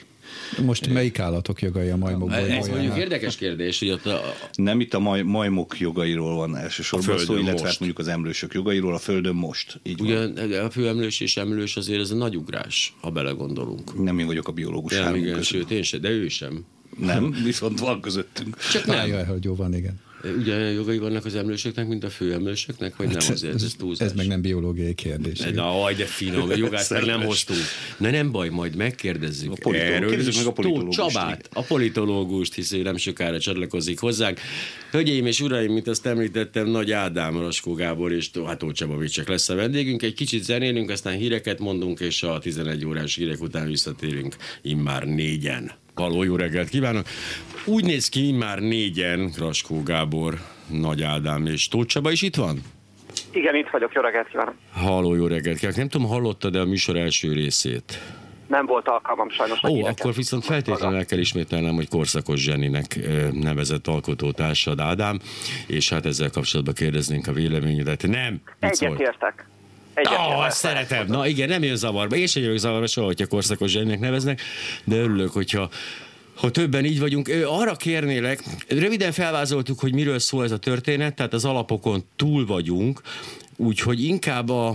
[0.64, 4.35] most melyik állatok jogai a majmok Ez mondjuk érdekes kérdés, hogy ott a...
[4.53, 7.64] Nem itt a maj, majmok jogairól van elsősorban a szó, illetve most.
[7.64, 9.81] hát mondjuk az emlősök jogairól a földön most.
[9.83, 10.53] Így Ugye van.
[10.53, 14.03] a főemlős és emlős azért ez a nagy ugrás, ha belegondolunk.
[14.03, 14.93] Nem én vagyok a biológus.
[14.93, 16.64] Nem, igen, sőt, én sem, de ő sem.
[16.99, 18.57] Nem, viszont van közöttünk.
[18.73, 19.07] Csak nem.
[19.07, 20.01] Jaj, hogy jó van, igen.
[20.25, 23.55] Ugyanolyan jogai vannak az emlősöknek, mint a főemlősöknek, vagy hát nem azért?
[23.55, 24.09] Ez, ez, túlzás.
[24.09, 25.39] ez meg nem biológiai kérdés.
[25.39, 27.59] Na, aj, de finom, a jogát meg nem hoztunk.
[27.97, 30.11] Na nem baj, majd megkérdezzük a erről.
[30.37, 30.99] meg a politológust.
[30.99, 34.41] Csabát, a politológust, hiszen nem sokára csatlakozik hozzánk.
[34.91, 39.55] Hölgyeim és uraim, mint azt említettem, Nagy Ádám, Raskó Gábor és hát Csabavicsek lesz a
[39.55, 40.03] vendégünk.
[40.03, 45.73] Egy kicsit zenélünk, aztán híreket mondunk, és a 11 órás hírek után visszatérünk immár négyen.
[45.99, 47.07] Való jó reggelt kívánok!
[47.65, 50.35] Úgy néz ki, már négyen, Kraskó Gábor,
[50.67, 52.63] Nagy Ádám és Tóth Csaba is itt van?
[53.33, 54.55] Igen, itt vagyok, jó reggelt kívánok!
[54.73, 55.79] Halló, jó reggelt kívánok!
[55.79, 58.01] Nem tudom, hallottad de a műsor első részét?
[58.47, 59.59] Nem volt alkalmam sajnos.
[59.63, 62.99] Ó, akkor viszont feltétlenül el kell ismételnem, hogy Korszakos Zseninek
[63.33, 65.19] nevezett alkotótársad Ádám,
[65.67, 68.03] és hát ezzel kapcsolatban kérdeznénk a véleményedet.
[68.03, 68.41] Nem!
[68.59, 69.49] Egyetértek.
[70.11, 71.07] Ó, oh, szeretem.
[71.07, 72.17] Na igen, nem jön zavarba.
[72.17, 74.41] Én sem jövök zavarba soha, hogyha korszakos zseninek neveznek,
[74.85, 75.71] de örülök, hogyha
[76.35, 77.31] ha többen így vagyunk.
[77.47, 83.01] Arra kérnélek, röviden felvázoltuk, hogy miről szól ez a történet, tehát az alapokon túl vagyunk,
[83.61, 84.75] Úgyhogy inkább, a,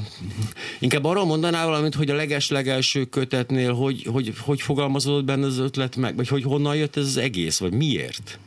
[0.80, 5.96] inkább arra mondaná valamit, hogy a leges-legelső kötetnél, hogy, hogy, hogy fogalmazódott benne az ötlet
[5.96, 8.40] meg, vagy hogy honnan jött ez az egész, vagy miért?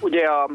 [0.00, 0.50] Ugye a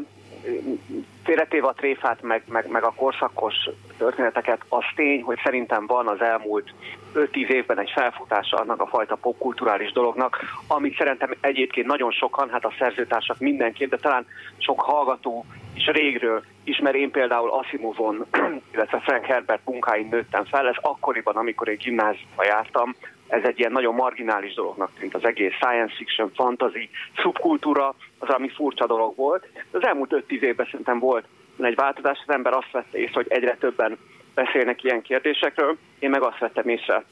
[1.24, 3.54] félretéve a tréfát, meg, meg, meg a korszakos
[3.98, 6.74] történeteket, az tény, hogy szerintem van az elmúlt
[7.14, 12.64] 5-10 évben egy felfutása annak a fajta popkulturális dolognak, amit szerintem egyébként nagyon sokan, hát
[12.64, 14.26] a szerzőtársak mindenképp, de talán
[14.58, 16.94] sok hallgató is régről ismer.
[16.94, 18.26] Én például Asimovon,
[18.74, 22.94] illetve Frank Herbert munkáin nőttem fel, ez akkoriban, amikor én gimnáziumba jártam,
[23.34, 25.14] ez egy ilyen nagyon marginális dolognak tűnt.
[25.14, 29.46] Az egész science fiction, fantasy, szubkultúra, az ami furcsa dolog volt.
[29.70, 31.24] Az elmúlt 5-10 évben szerintem volt
[31.62, 33.98] egy változás, az ember azt vette észre, hogy egyre többen
[34.34, 35.76] beszélnek ilyen kérdésekről.
[35.98, 37.04] Én meg azt vettem észre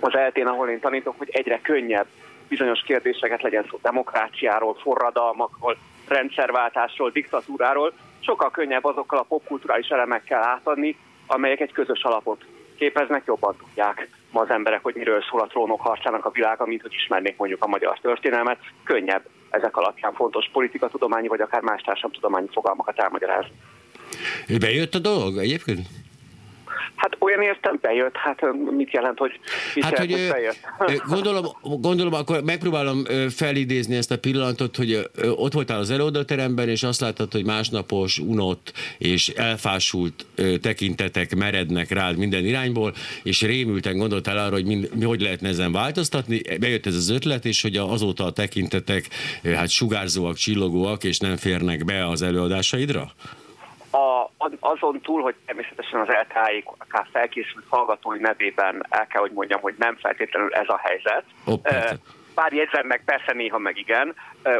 [0.00, 2.06] az eltén, ahol én tanítok, hogy egyre könnyebb
[2.48, 5.76] bizonyos kérdéseket legyen szó demokráciáról, forradalmakról,
[6.08, 12.44] rendszerváltásról, diktatúráról, sokkal könnyebb azokkal a popkulturális elemekkel átadni, amelyek egy közös alapot
[12.80, 16.82] képeznek, jobban tudják ma az emberek, hogy miről szól a trónok harcának a világa, mint
[16.82, 18.58] hogy ismernék mondjuk a magyar történelmet.
[18.84, 23.56] Könnyebb ezek alapján fontos politikatudományi vagy akár más társadalomtudományi fogalmakat elmagyarázni.
[24.58, 25.80] Bejött a dolog egyébként?
[27.00, 28.40] Hát olyan értem bejött, hát
[28.76, 29.40] mit jelent, hogy
[29.74, 30.58] mit hát, hogy, bejött?
[31.06, 37.00] Gondolom, gondolom, akkor megpróbálom felidézni ezt a pillanatot, hogy ott voltál az előadóteremben, és azt
[37.00, 40.26] láttad, hogy másnapos, unott és elfásult
[40.60, 46.40] tekintetek merednek rád minden irányból, és rémülten gondoltál arra, hogy mind, hogy lehetne ezen változtatni.
[46.58, 49.08] Bejött ez az ötlet, és hogy azóta a tekintetek
[49.42, 53.12] hát sugárzóak, csillogóak, és nem férnek be az előadásaidra?
[53.90, 59.74] A, azon túl, hogy természetesen az LTI-k felkészült hallgatói nevében el kell, hogy mondjam, hogy
[59.78, 61.24] nem feltétlenül ez a helyzet.
[61.46, 61.60] Oh,
[62.34, 64.14] Pár jegyzem meg, persze néha meg igen.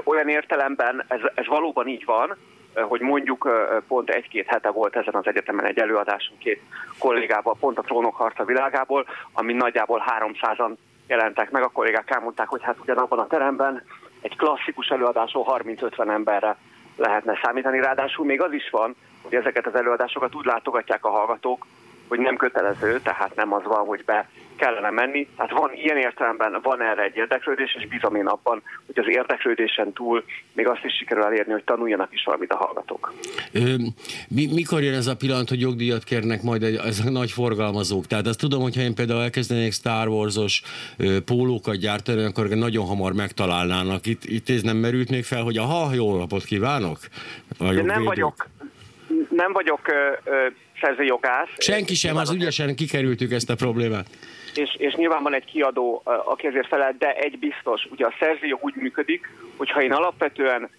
[0.05, 2.37] Olyan értelemben ez, ez valóban így van,
[2.75, 3.49] hogy mondjuk
[3.89, 6.63] pont egy-két hete volt ezen az egyetemen egy előadásunk két
[6.99, 10.71] kollégával, pont a trónok harca világából, ami nagyjából 300-an
[11.07, 11.63] jelentek meg.
[11.63, 13.83] A kollégák elmondták, hogy hát ugyanabban a teremben
[14.21, 16.57] egy klasszikus előadásról 30-50 emberre
[16.97, 17.81] lehetne számítani.
[17.81, 21.67] Ráadásul még az is van, hogy ezeket az előadásokat úgy látogatják a hallgatók,
[22.09, 25.29] hogy nem kötelező, tehát nem az van, hogy be kellene menni.
[25.37, 29.93] Tehát van ilyen értelemben, van erre egy érdeklődés, és bízom én abban, hogy az érdeklődésen
[29.93, 33.15] túl még azt is sikerül elérni, hogy tanuljanak is valamit a hallgatók.
[33.53, 33.75] Ö,
[34.29, 38.07] mi, mikor jön ez a pillanat, hogy jogdíjat kérnek majd ezek nagy forgalmazók?
[38.07, 40.63] Tehát azt tudom, hogyha én például elkezdenék Star Wars-os
[41.25, 44.07] pólókat gyártani, akkor nagyon hamar megtalálnának.
[44.07, 46.99] Itt, itt ez nem merült még fel, hogy aha, jó napot kívánok?
[47.59, 48.47] De nem vagyok,
[49.41, 50.47] nem vagyok ö, ö,
[50.81, 51.49] szerzőjogász.
[51.59, 54.07] Senki sem, az ügyesen kikerültük ezt a problémát
[54.55, 58.59] és, és nyilván van egy kiadó, aki ezért felel, de egy biztos, ugye a szerzőjog
[58.63, 60.71] úgy működik, hogyha én alapvetően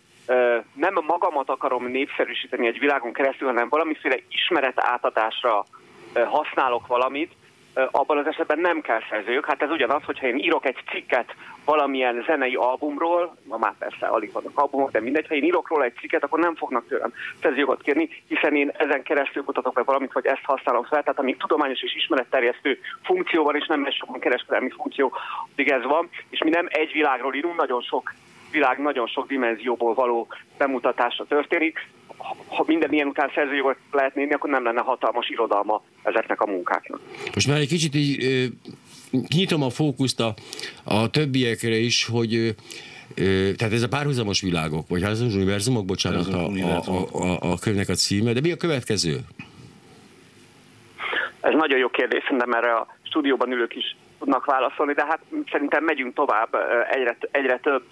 [0.74, 5.66] nem magamat akarom népszerűsíteni egy világon keresztül, hanem valamiféle ismeret átadásra
[6.14, 7.32] használok valamit,
[7.74, 9.46] abban az esetben nem kell szerzőjog.
[9.46, 14.32] Hát ez ugyanaz, hogyha én írok egy cikket valamilyen zenei albumról, ma már persze alig
[14.32, 17.82] vannak albumok, de mindegy, ha én írok róla egy cikket, akkor nem fognak tőlem szerzőjogot
[17.82, 21.82] kérni, hiszen én ezen keresztül mutatok be valamit, vagy ezt használom fel, tehát amíg tudományos
[21.82, 25.14] és ismeretterjesztő funkció van, és nem sokban kereskedelmi funkció,
[25.52, 28.14] addig ez van, és mi nem egy világról írunk, nagyon sok
[28.52, 31.88] világ nagyon sok dimenzióból való bemutatása történik.
[32.48, 37.00] Ha minden ilyen után szerzőjogot lehet nézni, akkor nem lenne hatalmas irodalma ezeknek a munkáknak.
[37.34, 38.46] Most már egy kicsit így ö,
[39.28, 40.34] nyitom a fókuszt a,
[40.84, 42.36] a többiekre is, hogy
[43.16, 47.60] ö, tehát ez a párhuzamos világok, vagy hát az univerzumok, bocsánat, a, a, a, a
[47.60, 49.20] könyvnek a címe, de mi a következő?
[51.42, 55.20] Ez nagyon jó kérdés, szerintem erre a stúdióban ülők is tudnak válaszolni, de hát
[55.52, 56.50] szerintem megyünk tovább,
[56.92, 57.84] egyre, egyre több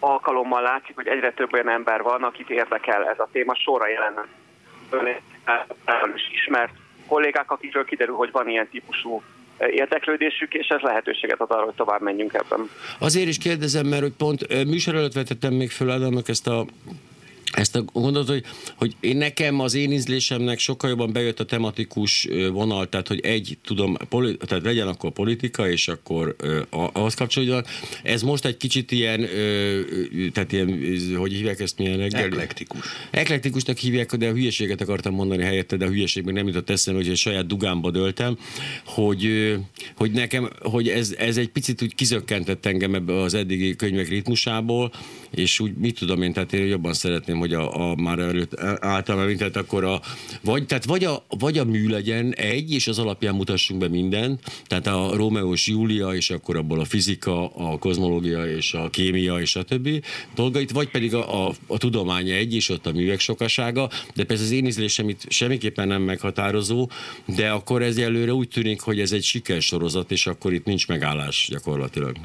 [0.00, 4.28] alkalommal látszik, hogy egyre több olyan ember van, akit érdekel ez a téma, sorra jelennek
[6.14, 6.72] is ismert
[7.06, 9.22] kollégák, akikről kiderül, hogy van ilyen típusú
[9.58, 12.70] érdeklődésük, és ez lehetőséget ad arra, hogy tovább menjünk ebben.
[12.98, 16.64] Azért is kérdezem, mert hogy pont műsor előtt vetettem még föl Adamnak ezt a
[17.52, 18.44] ezt a gondot, hogy,
[18.76, 23.58] hogy én nekem az én ízlésemnek sokkal jobban bejött a tematikus vonal, tehát hogy egy,
[23.64, 26.36] tudom, poli, tehát legyen akkor politika, és akkor
[26.70, 27.64] ahhoz kapcsolódjon.
[28.02, 29.28] Ez most egy kicsit ilyen,
[30.32, 30.80] tehát ilyen,
[31.16, 32.24] hogy hívják ezt milyen reggel?
[32.24, 32.86] Eklektikus.
[33.10, 37.00] Eklektikusnak hívják, de a hülyeséget akartam mondani helyette, de a hülyeség még nem jutott eszembe,
[37.00, 38.38] hogy egy saját dugámba döltem,
[38.84, 39.54] hogy,
[39.96, 44.92] hogy nekem, hogy ez, ez egy picit úgy kizökkentett engem ebbe az eddigi könyvek ritmusából,
[45.30, 49.26] és úgy mit tudom én, tehát én jobban szeretném hogy a, a már előtt általában
[49.26, 50.00] említett, akkor a,
[50.44, 54.40] vagy, tehát vagy a, vagy a mű legyen egy, és az alapján mutassunk be mindent,
[54.66, 59.40] tehát a Rómeó és Júlia, és akkor abból a fizika, a kozmológia és a kémia
[59.40, 60.02] és a többi
[60.34, 64.42] dolgait, vagy pedig a, a, a tudomány egy, és ott a művek sokasága, de persze
[64.42, 66.88] az én ízlésem itt semmiképpen nem meghatározó,
[67.36, 71.48] de akkor ez előre úgy tűnik, hogy ez egy sikersorozat, és akkor itt nincs megállás
[71.50, 72.16] gyakorlatilag.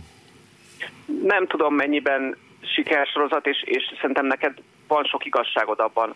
[1.23, 2.38] Nem tudom mennyiben
[2.75, 4.54] sikersorozat, és, és szerintem neked
[4.88, 6.13] van sok igazságod abban,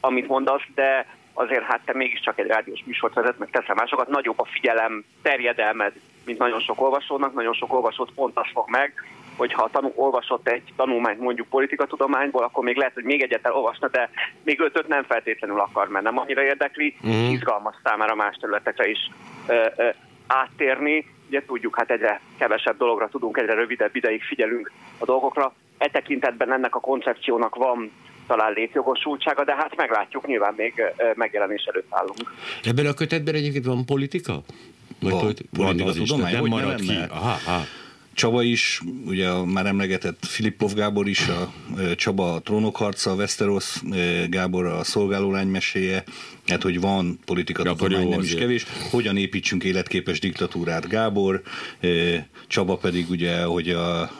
[0.00, 4.40] amit mondasz, de azért hát te mégiscsak egy rádiós műsort vezet, meg teszel másokat, nagyobb
[4.40, 5.92] a figyelem, terjedelmed,
[6.24, 8.92] mint nagyon sok olvasónak, nagyon sok olvasót pont azt fog meg,
[9.36, 14.10] hogyha tanul, olvasott egy tanulmányt mondjuk politikatudományból, akkor még lehet, hogy még egyet olvasna, de
[14.42, 17.10] még ötöt nem feltétlenül akar, mert nem annyira érdekli, mm.
[17.10, 19.10] izgalmas számára más területekre is
[19.46, 19.88] ö, ö,
[20.26, 21.06] áttérni.
[21.28, 25.52] Ugye tudjuk, hát egyre kevesebb dologra tudunk, egyre rövidebb ideig figyelünk a dolgokra.
[25.78, 27.90] E tekintetben ennek a koncepciónak van
[28.26, 30.82] talán létjogosultsága, de hát meglátjuk, nyilván még
[31.14, 32.34] megjelenés előtt állunk.
[32.64, 34.42] Ebben a kötetben egyébként van politika?
[35.00, 36.96] Vagy van, politi- politika tudomány, nem marad ki.
[37.10, 37.62] Aha, aha.
[38.18, 41.52] Csaba is, ugye a már emlegetett Filippov Gábor is, a
[41.96, 43.82] Csaba a trónokharca, a Westeros,
[44.28, 46.04] Gábor a szolgálólány meséje,
[46.46, 48.66] hát hogy van politika tudomány, nem is kevés.
[48.90, 51.42] Hogyan építsünk életképes diktatúrát Gábor,
[52.46, 54.10] Csaba pedig ugye, hogy a,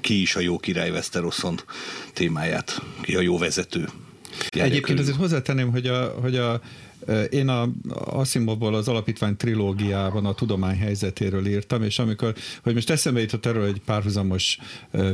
[0.00, 1.60] ki is a jó király Westeroson
[2.12, 3.88] témáját, ki a jó vezető.
[4.50, 6.60] Egyébként azért hozzátenném, hogy a, hogy a
[7.30, 13.20] én a Asimovból az alapítvány trilógiában a tudomány helyzetéről írtam, és amikor, hogy most eszembe
[13.20, 14.58] jutott erről egy párhuzamos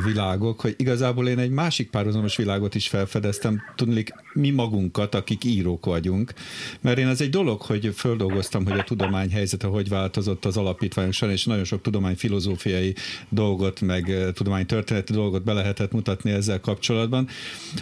[0.05, 5.87] világok, hogy igazából én egy másik párhuzamos világot is felfedeztem, tudnék mi magunkat, akik írók
[5.87, 6.33] vagyunk,
[6.81, 11.13] mert én az egy dolog, hogy földolgoztam, hogy a tudomány helyzete hogy változott az alapítványok
[11.13, 12.95] során, és nagyon sok tudomány filozófiai
[13.29, 17.29] dolgot, meg tudomány történeti dolgot be lehetett mutatni ezzel kapcsolatban,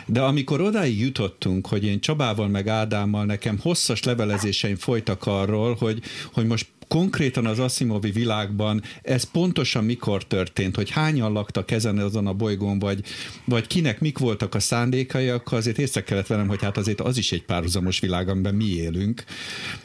[0.07, 5.75] de amikor odáig jutottunk, hogy én Csabával meg Ádámmal nekem hosszas hosszas levelezéseim folytak arról,
[5.75, 11.99] hogy, hogy most konkrétan az Asimovi világban ez pontosan mikor történt, hogy hányan laktak ezen
[11.99, 13.05] azon a bolygón, vagy,
[13.45, 17.17] vagy kinek mik voltak a szándékai, akkor azért észre kellett vennem, hogy hát azért az
[17.17, 19.25] is egy párhuzamos világ, amiben mi élünk.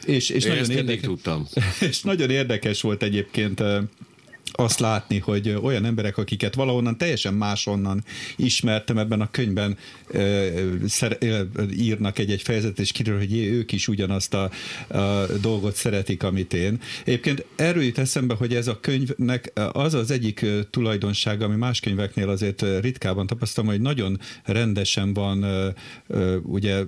[0.06, 1.48] És, és, Én nagyon, érdekes, tudtam.
[1.90, 3.64] és nagyon érdekes volt egyébként
[4.56, 8.04] azt látni, hogy olyan emberek, akiket valahonnan teljesen másonnan
[8.36, 9.78] ismertem ebben a könyvben,
[11.72, 14.52] írnak egy-egy fejezetet, és kiderül, hogy ők is ugyanazt a,
[14.98, 16.80] a dolgot szeretik, amit én.
[17.06, 22.30] Egyébként erről jut eszembe, hogy ez a könyvnek az az egyik tulajdonsága, ami más könyveknél
[22.30, 25.46] azért ritkában tapasztalom, hogy nagyon rendesen van,
[26.44, 26.84] ugye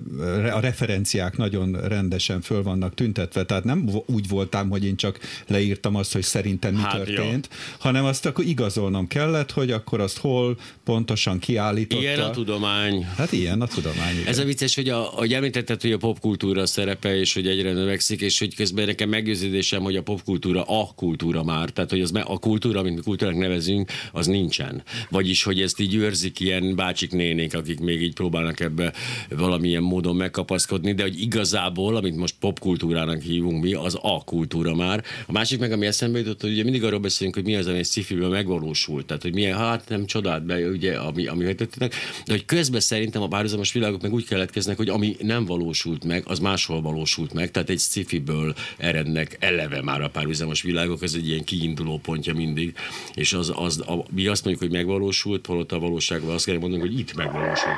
[0.53, 5.95] a referenciák nagyon rendesen föl vannak tüntetve, tehát nem úgy voltam, hogy én csak leírtam
[5.95, 7.49] azt, hogy szerintem mi hát történt.
[7.79, 12.01] Hanem azt akkor igazolnom kellett, hogy akkor azt hol pontosan kiállította.
[12.01, 13.03] Ilyen a tudomány.
[13.17, 14.13] Hát ilyen a tudomány.
[14.15, 14.27] Igen.
[14.27, 18.21] Ez a vicces, hogy, a, hogy említetted, hogy a popkultúra szerepe, és hogy egyre növekszik,
[18.21, 22.39] és hogy közben nekem meggyőződésem, hogy a popkultúra a kultúra már, tehát hogy az a
[22.39, 24.83] kultúra, amit kultúrának nevezünk, az nincsen.
[25.09, 28.93] Vagyis, hogy ezt így őrzik ilyen bácsik nénék, akik még így próbálnak ebbe
[29.29, 35.03] valamilyen módon megkapaszkodni, de hogy igazából, amit most popkultúrának hívunk mi, az a kultúra már.
[35.27, 37.77] A másik meg, ami eszembe jutott, hogy ugye mindig arról beszélünk, hogy mi az, ami
[37.77, 39.05] egy sci megvalósult.
[39.05, 41.89] Tehát, hogy milyen, hát nem csodát be, ugye, ami, ami de
[42.27, 46.39] hogy közben szerintem a párhuzamos világok meg úgy keletkeznek, hogy ami nem valósult meg, az
[46.39, 47.51] máshol valósult meg.
[47.51, 52.73] Tehát egy sci-fiből erednek eleve már a párhuzamos világok, ez egy ilyen kiinduló pontja mindig.
[53.13, 56.81] És az, az a, mi azt mondjuk, hogy megvalósult, holott a valóságban azt kell mondani,
[56.81, 57.75] hogy itt megvalósult.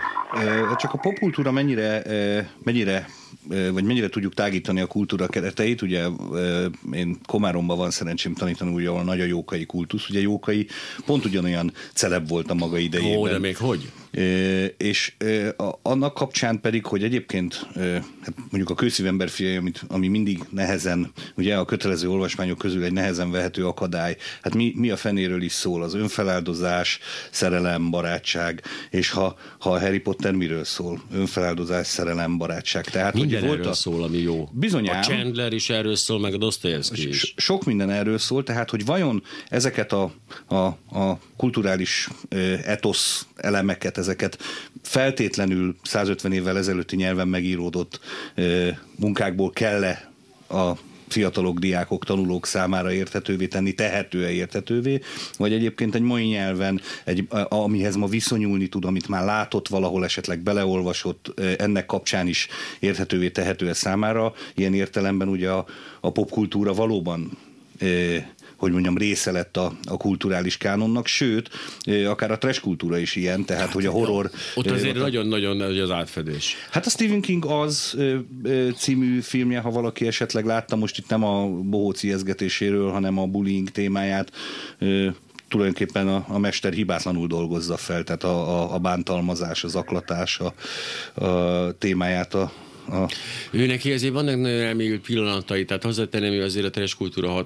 [0.78, 2.04] Csak a popkultúra mennyire,
[2.64, 3.08] mennyire
[3.48, 5.82] vagy mennyire tudjuk tágítani a kultúra kereteit.
[5.82, 6.06] Ugye
[6.92, 10.10] én Komáromban van szerencsém tanítani, ugye, ahol nagy a jókai kultusz.
[10.10, 10.68] Ugye jókai
[11.06, 13.20] pont ugyanolyan celeb volt a maga idejében.
[13.20, 13.92] Ó, de még hogy?
[14.78, 15.14] És
[15.82, 17.68] annak kapcsán pedig, hogy egyébként
[18.22, 22.92] hát mondjuk a kőszívember fia, amit, ami mindig nehezen, ugye a kötelező olvasmányok közül egy
[22.92, 25.84] nehezen vehető akadály, hát mi, mi a fenéről is szól?
[25.84, 27.00] Az önfeláldozás,
[27.32, 31.02] szerelem, barátság, és ha, ha a Harry Potter miről szól?
[31.14, 32.86] Önfeláldozás, szerelem, barátság.
[32.86, 33.76] Tehát, Minden hogy volt erről a...
[33.76, 34.50] szól, ami jó.
[34.52, 34.98] Bizonyám.
[34.98, 37.34] A Chandler is erről szól, meg a Dostoyevsky is.
[37.38, 40.12] Sok minden erről szól, tehát, hogy vajon ezeket a,
[40.48, 40.56] a,
[41.00, 42.10] a kulturális
[42.66, 44.38] etosz elemeket, ezeket
[44.82, 48.00] feltétlenül 150 évvel ezelőtti nyelven megíródott
[48.96, 50.12] munkákból kell-e
[50.50, 50.72] a
[51.08, 55.00] fiatalok, diákok, tanulók számára érthetővé tenni, tehető-e érthetővé,
[55.38, 60.40] vagy egyébként egy mai nyelven, egy, amihez ma viszonyulni tud, amit már látott valahol, esetleg
[60.40, 62.48] beleolvasott, ennek kapcsán is
[62.80, 64.34] érthetővé tehető-e számára.
[64.56, 65.66] Ilyen értelemben ugye a,
[66.02, 67.38] a popkultúra valóban
[68.58, 71.50] hogy mondjam, része lett a, a kulturális kánonnak, sőt,
[72.08, 74.32] akár a trash kultúra is ilyen, tehát hát, hogy a horror...
[74.56, 76.56] Ott azért nagyon-nagyon nagy az átfedés.
[76.72, 77.98] Hát a Stephen King az
[78.76, 83.70] című filmje, ha valaki esetleg látta, most itt nem a bohóci ezgetéséről, hanem a bullying
[83.70, 84.32] témáját
[85.48, 90.54] tulajdonképpen a, a mester hibátlanul dolgozza fel, tehát a, a, a bántalmazás, az aklatás a,
[91.26, 92.52] a témáját a,
[92.90, 93.10] a...
[93.52, 97.46] Ő neki azért vannak nagyon elmélyült pillanatai, tehát hozzátenném, hogy azért a teres kultúra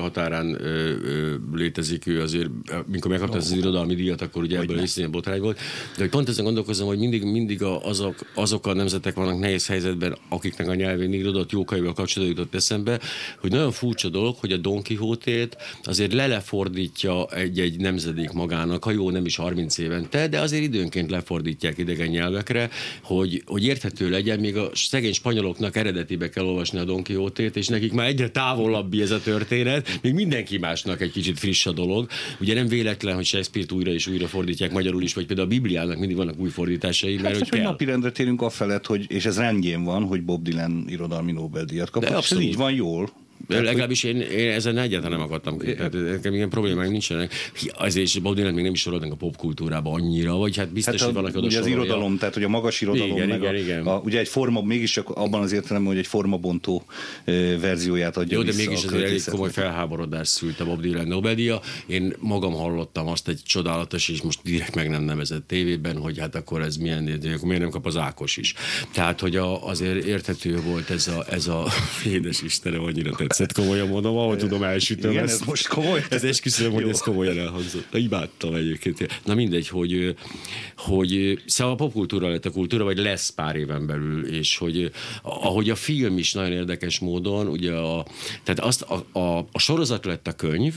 [0.00, 2.48] határán ö, ö, létezik, ő azért,
[2.86, 5.58] mikor megkapta az irodalmi díjat, akkor ugye ebből is botrány volt.
[5.96, 9.66] De hogy pont ezen gondolkozom, hogy mindig, mindig a, azok, azok a nemzetek vannak nehéz
[9.66, 13.00] helyzetben, akiknek a nyelvén irodott jókaival kapcsolatban jutott eszembe,
[13.40, 19.10] hogy nagyon furcsa dolog, hogy a Don Quixote-t azért lelefordítja egy-egy nemzedék magának, ha jó,
[19.10, 22.70] nem is 30 évente, de azért időnként lefordítják idegen nyelvekre,
[23.02, 27.66] hogy, hogy érthető legyen, még a szegény spanyoloknak eredetibe kell olvasni a Don Quixote-t, és
[27.68, 32.08] nekik már egyre távolabbi ez a történet, még mindenki másnak egy kicsit friss a dolog.
[32.40, 35.98] Ugye nem véletlen, hogy Shakespeare-t újra és újra fordítják magyarul is, vagy például a Bibliának
[35.98, 37.62] mindig vannak új fordításai, mert hát, hogy kell.
[37.62, 42.16] napirendre térünk afelett, hogy, és ez rendjén van, hogy Bob Dylan irodalmi Nobel-díjat kapott, De
[42.16, 42.44] abszolút.
[42.44, 43.21] ez így van jól.
[43.48, 45.74] Tehát, Legalábbis én, én ezen egyáltalán nem akadtam ki.
[45.74, 47.32] Tehát nekem ilyen problémák nincsenek.
[47.72, 51.04] Azért is Dylan még nem is sorolnak a popkultúrába annyira, vagy hát biztos, hát a,
[51.04, 53.58] hogy valaki oda Ugye az irodalom, tehát hogy a magas irodalom, igen, meg igen, a,
[53.58, 53.86] igen.
[53.86, 56.84] A, ugye egy forma, mégiscsak abban az értelemben, hogy egy formabontó
[57.24, 61.60] e, verzióját adja Jó, de mégis ez egy komoly felháborodás szült a Bob Dylan Nobel-díja.
[61.86, 66.34] Én magam hallottam azt egy csodálatos, és most direkt meg nem nevezett tévében, hogy hát
[66.34, 68.54] akkor ez milyen, akkor miért nem kap az Ákos is.
[68.92, 71.66] Tehát, hogy a, azért érthető volt ez a, ez a
[72.14, 75.40] édes Istenem, annyira tetszett, komolyan mondom, ahogy tudom, elsütöm Igen, ezt.
[75.40, 76.04] ez most komoly?
[76.08, 77.94] Ez esküszöm, hogy ez komolyan elhangzott.
[77.94, 79.20] Imádtam egyébként.
[79.24, 80.16] Na mindegy, hogy,
[80.76, 84.90] hogy szóval a popkultúra lett a kultúra, vagy lesz pár éven belül, és hogy
[85.22, 88.06] ahogy a film is nagyon érdekes módon, ugye a,
[88.42, 90.74] tehát azt a, a, a sorozat lett a könyv,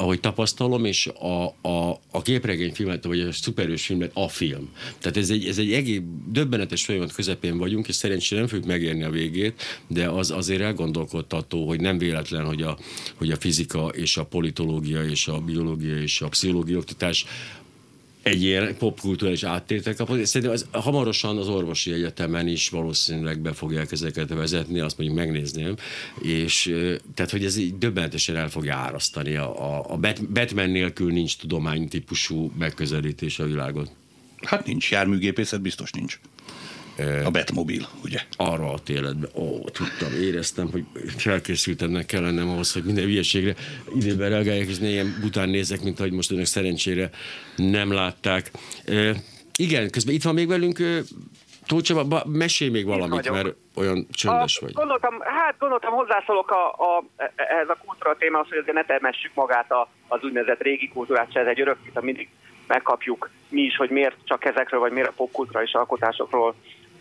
[0.00, 4.68] ahogy tapasztalom, és a, a, a képregényfilmet, vagy a szuperős filmet a film.
[4.98, 9.02] Tehát ez egy, ez egy egész döbbenetes folyamat közepén vagyunk, és szerencsére nem fogjuk megérni
[9.02, 12.78] a végét, de az azért elgondolkodtató, hogy nem véletlen, hogy a,
[13.14, 17.24] hogy a fizika és a politológia és a biológia és a pszichológia oktatás
[18.22, 20.24] egy ilyen popkulturális áttétel kapott.
[20.24, 25.74] Szerintem az, hamarosan az orvosi egyetemen is valószínűleg be fogják ezeket vezetni, azt mondjuk megnézném,
[26.22, 26.74] és
[27.14, 29.36] tehát, hogy ez így döbbenetesen el fogja árasztani.
[29.36, 29.98] A, a, a
[30.32, 33.90] Batman nélkül nincs tudománytípusú megközelítés a világot.
[34.42, 36.20] Hát nincs, járműgépészet biztos nincs.
[37.24, 38.20] A Batmobil, ugye?
[38.36, 39.30] Arra a téletben.
[39.34, 40.84] Ó, tudtam, éreztem, hogy
[41.16, 43.54] felkészültemnek kell lennem ahhoz, hogy minden hülyeségre
[43.94, 47.10] időben reagáljak, és ne ilyen bután nézek, mint ahogy most önök szerencsére
[47.56, 48.50] nem látták.
[48.86, 49.14] E,
[49.56, 50.78] igen, közben itt van még velünk
[51.66, 54.72] Tóth Csaba, mesélj még valamit, mert olyan csöndes a, vagy.
[54.72, 57.04] Gondoltam, hát gondoltam, hozzászólok a, a,
[57.36, 61.40] ez a kultúra témához, hogy azért ne temessük magát a, az úgynevezett régi kultúrát, se
[61.40, 62.28] ez egy örök, mindig
[62.66, 66.54] megkapjuk mi is, hogy miért csak ezekről, vagy miért a popkulturális alkotásokról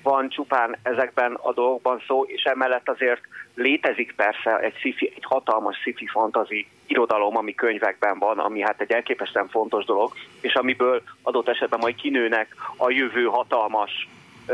[0.03, 3.21] van csupán ezekben a dolgokban szó, és emellett azért
[3.55, 8.91] létezik persze egy, sci egy hatalmas sci-fi fantazi irodalom, ami könyvekben van, ami hát egy
[8.91, 14.07] elképesztően fontos dolog, és amiből adott esetben majd kinőnek a jövő hatalmas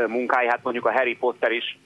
[0.06, 1.78] munkái, hát mondjuk a Harry Potter is,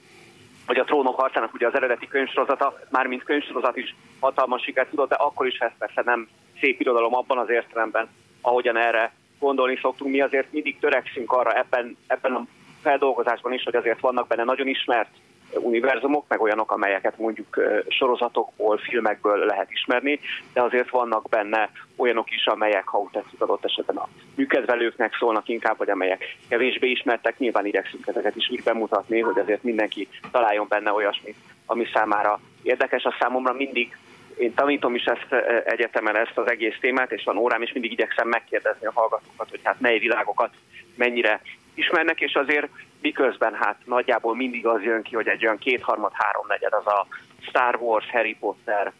[0.66, 5.14] vagy a Trónok harcának ugye az eredeti könyvsorozata, mármint könyvsorozat is hatalmas sikert tudott, de
[5.14, 6.28] akkor is ez persze nem
[6.60, 8.08] szép irodalom abban az értelemben,
[8.40, 10.10] ahogyan erre gondolni szoktunk.
[10.10, 12.46] Mi azért mindig törekszünk arra ebben, ebben a
[12.82, 15.08] feldolgozásban is, hogy azért vannak benne nagyon ismert
[15.54, 20.20] univerzumok, meg olyanok, amelyeket mondjuk sorozatokból, filmekből lehet ismerni,
[20.52, 25.48] de azért vannak benne olyanok is, amelyek, ha úgy tetszik adott esetben a műkedvelőknek szólnak
[25.48, 30.66] inkább, vagy amelyek kevésbé ismertek, nyilván igyekszünk ezeket is úgy bemutatni, hogy azért mindenki találjon
[30.68, 33.04] benne olyasmit, ami számára érdekes.
[33.04, 33.96] A számomra mindig
[34.38, 35.32] én tanítom is ezt
[35.64, 39.60] egyetemen ezt az egész témát, és van órám, és mindig igyekszem megkérdezni a hallgatókat, hogy
[39.62, 40.50] hát mely világokat
[40.94, 41.40] mennyire
[41.80, 42.68] ismernek, és azért
[43.00, 47.06] miközben hát nagyjából mindig az jön ki, hogy egy olyan kétharmad, háromnegyed az a
[47.40, 48.92] Star Wars, Harry Potter,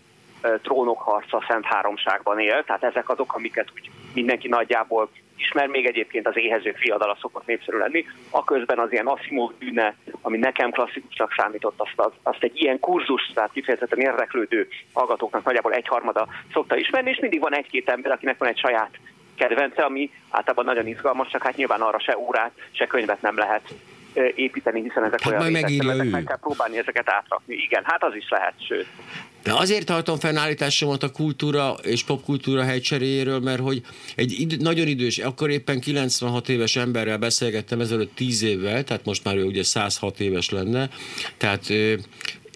[0.63, 6.27] trónok harca Szent Háromságban él, tehát ezek azok, amiket úgy mindenki nagyjából ismer, még egyébként
[6.27, 11.75] az éhezők fiadala szokott népszerű lenni, aközben az ilyen Asimov bűne, ami nekem klasszikusnak számított,
[11.77, 17.41] azt, azt egy ilyen kurzus, tehát kifejezetten érdeklődő hallgatóknak nagyjából egyharmada szokta ismerni, és mindig
[17.41, 18.91] van egy-két ember, akinek van egy saját
[19.41, 23.63] kedvence, ami általában nagyon izgalmas, csak hát nyilván arra se órát, se könyvet nem lehet
[24.35, 27.55] építeni, hiszen ezek hát olyan részek, meg kell próbálni ezeket átrakni.
[27.55, 28.87] Igen, hát az is lehet, sőt.
[29.43, 33.83] De azért tartom fennállításomat a kultúra és popkultúra helycseréjéről, mert hogy
[34.17, 39.25] egy id- nagyon idős, akkor éppen 96 éves emberrel beszélgettem ezelőtt 10 évvel, tehát most
[39.25, 40.89] már ő ugye 106 éves lenne,
[41.37, 41.63] tehát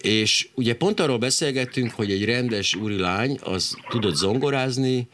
[0.01, 5.07] és ugye pont arról beszélgettünk, hogy egy rendes úri lány az tudott zongorázni,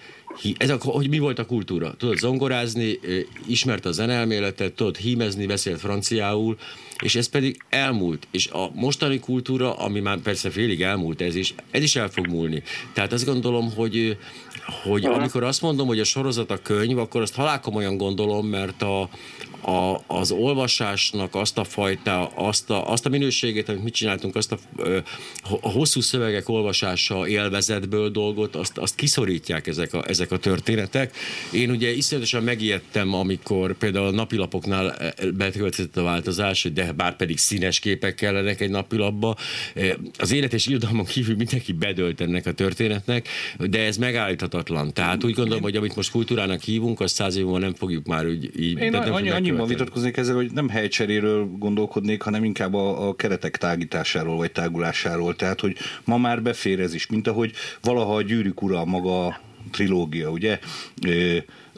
[0.58, 1.94] ez a, hogy mi volt a kultúra.
[1.98, 3.00] Tudod zongorázni,
[3.46, 6.58] ismerte a zenelméletet, tudod hímezni, beszélt franciául,
[7.02, 8.28] és ez pedig elmúlt.
[8.32, 12.28] És a mostani kultúra, ami már persze félig elmúlt ez is, ez is el fog
[12.28, 12.64] múlni.
[12.94, 14.18] Tehát azt gondolom, hogy,
[14.84, 19.10] hogy amikor azt mondom, hogy a sorozat a könyv, akkor azt halálkomolyan gondolom, mert a,
[19.62, 24.52] a, az olvasásnak azt a fajta, azt a, azt a minőségét, amit mit csináltunk, azt
[24.52, 24.58] a,
[25.62, 31.16] a hosszú szövegek olvasása élvezetből dolgot, azt, azt kiszorítják ezek a, ezek a történetek.
[31.52, 37.80] Én ugye iszonyatosan megijedtem, amikor például a napilapoknál betöltött a változás, de bár pedig színes
[37.80, 39.36] képek kellenek egy napilapba.
[40.18, 43.28] Az élet és irodalmon kívül mindenki bedölt ennek a történetnek,
[43.58, 44.94] de ez megállíthatatlan.
[44.94, 48.60] Tehát úgy gondolom, hogy amit most kultúrának hívunk, azt száz év nem fogjuk már úgy
[48.60, 48.80] így.
[48.80, 53.58] Én annyi, annyi annyiban vitatkoznék ezzel, hogy nem helycseréről gondolkodnék, hanem inkább a, a keretek
[53.58, 55.36] tágításáról vagy tágulásáról.
[55.36, 59.40] Tehát, hogy ma már befér ez is, mint ahogy valaha a gyűrűk ura maga
[59.72, 60.60] trilógia, ugye?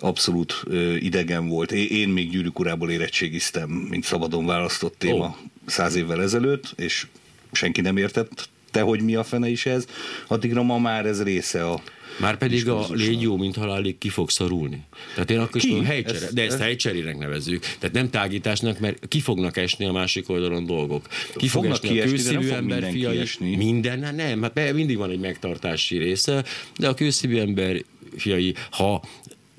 [0.03, 0.63] Abszolút
[0.99, 1.71] idegen volt.
[1.71, 5.35] Én még gyűrűk urából érettségiztem, mint szabadon választott téma oh.
[5.65, 7.07] száz évvel ezelőtt, és
[7.51, 9.85] senki nem értett te, hogy mi a fene is ez,
[10.27, 11.81] addigra ma már ez része a
[12.19, 14.83] már pedig a légy jó, mint halálig ki fog szorulni.
[15.13, 17.61] Tehát én akkor is mondom, helycsere, de ezt helycserének nevezzük.
[17.79, 21.07] Tehát nem tágításnak, mert ki fognak esni a másik oldalon dolgok.
[21.35, 23.13] Ki fog esni kiesni, a kőszívű ember fiai.
[23.13, 23.55] Kiesni.
[23.55, 26.43] Minden, nem, hát mindig van egy megtartási része,
[26.77, 27.83] de a kőszívű ember
[28.17, 29.03] fiai, ha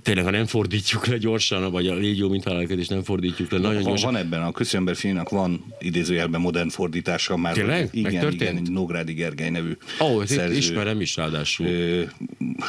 [0.05, 4.13] tényleg, ha nem fordítjuk le gyorsan, vagy a légió mintálálkodás nem fordítjuk le nagyon gyorsan.
[4.13, 7.53] Van ebben, a közömber filmnek van idézőjelben modern fordítása már.
[7.53, 7.89] Tényleg?
[7.93, 10.57] Igen, igen, Nógrádi Gergely nevű Ó, oh, szerző.
[10.57, 11.67] ismerem is ráadásul.
[11.67, 12.03] Ö,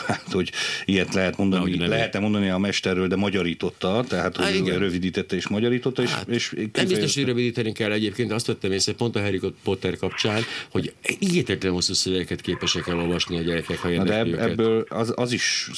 [0.08, 0.52] hát, hogy
[0.86, 5.48] ilyet lehet mondani, Na, lehetne mondani a mesterről, de magyarította, tehát hogy Há, rövidítette és
[5.48, 6.02] magyarította.
[6.02, 9.42] És, hát, és nem biztos, hogy rövidíteni kell egyébként, azt vettem észre pont a Harry
[9.64, 15.14] Potter kapcsán, hogy ígétetlen hosszú szövegeket képesek elolvasni a gyerekek, ha Na de ebből az,
[15.16, 15.70] az is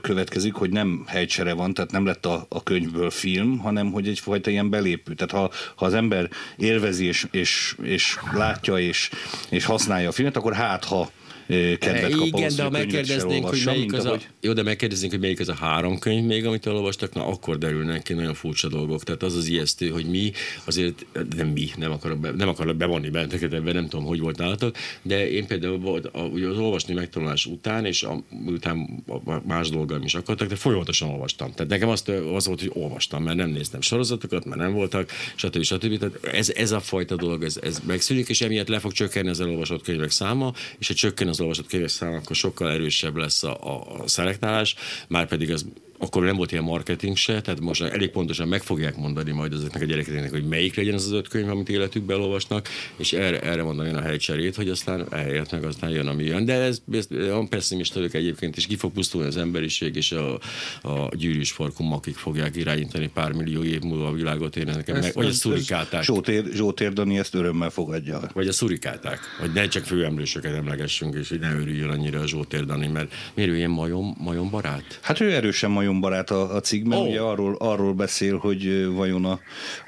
[0.00, 4.50] következik, hogy nem helycsere van, tehát nem lett a, a könyvből film, hanem hogy egyfajta
[4.50, 5.14] ilyen belépő.
[5.14, 9.10] Tehát ha, ha az ember élvezi és, és, és látja és,
[9.50, 11.10] és használja a filmet, akkor hát ha
[11.48, 15.40] kedvet kap Igen, de ha megkérdeznénk, hogy melyik az a, jó, de megkérdeznénk, hogy melyik
[15.40, 19.02] az a három könyv még, amit olvastak, na akkor derülnek ki nagyon furcsa dolgok.
[19.02, 20.32] Tehát az az ijesztő, hogy mi
[20.64, 24.36] azért, nem mi, nem akarok, be, nem akarok bevonni benneteket ebben, nem tudom, hogy volt
[24.38, 26.00] nálatok, de én például
[26.32, 29.04] ugye az olvasni megtanulás után, és a, után
[29.46, 31.52] más dolgaim is akartak, de folyamatosan olvastam.
[31.52, 35.62] Tehát nekem azt, az volt, hogy olvastam, mert nem néztem sorozatokat, mert nem voltak, stb.
[35.62, 35.98] stb.
[35.98, 39.40] Tehát ez, ez a fajta dolog, ez, ez megszűnik, és emiatt le fog csökkenni az
[39.40, 43.58] elolvasott könyvek száma, és ha csökken az olvasott könyvek száma, akkor sokkal erősebb lesz a,
[44.02, 44.74] a szelektálás,
[45.08, 45.66] már pedig az
[45.98, 49.82] akkor nem volt ilyen marketing se, tehát most elég pontosan meg fogják mondani majd ezeknek
[49.82, 53.62] a gyerekeknek, hogy melyik legyen az az öt könyv, amit életükben olvasnak, és erre, erre
[53.62, 56.44] mondani a helycserét, hogy aztán eljött meg, aztán jön, ami jön.
[56.44, 60.34] De ez, ez olyan pessimista vagyok egyébként, és ki fog pusztulni az emberiség, és a,
[60.82, 65.04] a gyűrűs farkum, akik fogják irányítani pár millió év múlva a világot, én nekem ezt,
[65.04, 66.02] meg, vagy a szurikáták.
[66.02, 68.20] Zsótér, Zsótér Dani ezt örömmel fogadja.
[68.32, 72.64] Vagy a szurikáták, hogy ne csak főemlősöket emlegessünk, és hogy ne örüljön annyira a Zsótér
[72.64, 74.98] Dani, mert miért ő ilyen majom, majom barát?
[75.02, 77.08] Hát ő erősen majom barát a, a cikkben, oh.
[77.08, 79.40] ugye arról, arról beszél, hogy vajon a,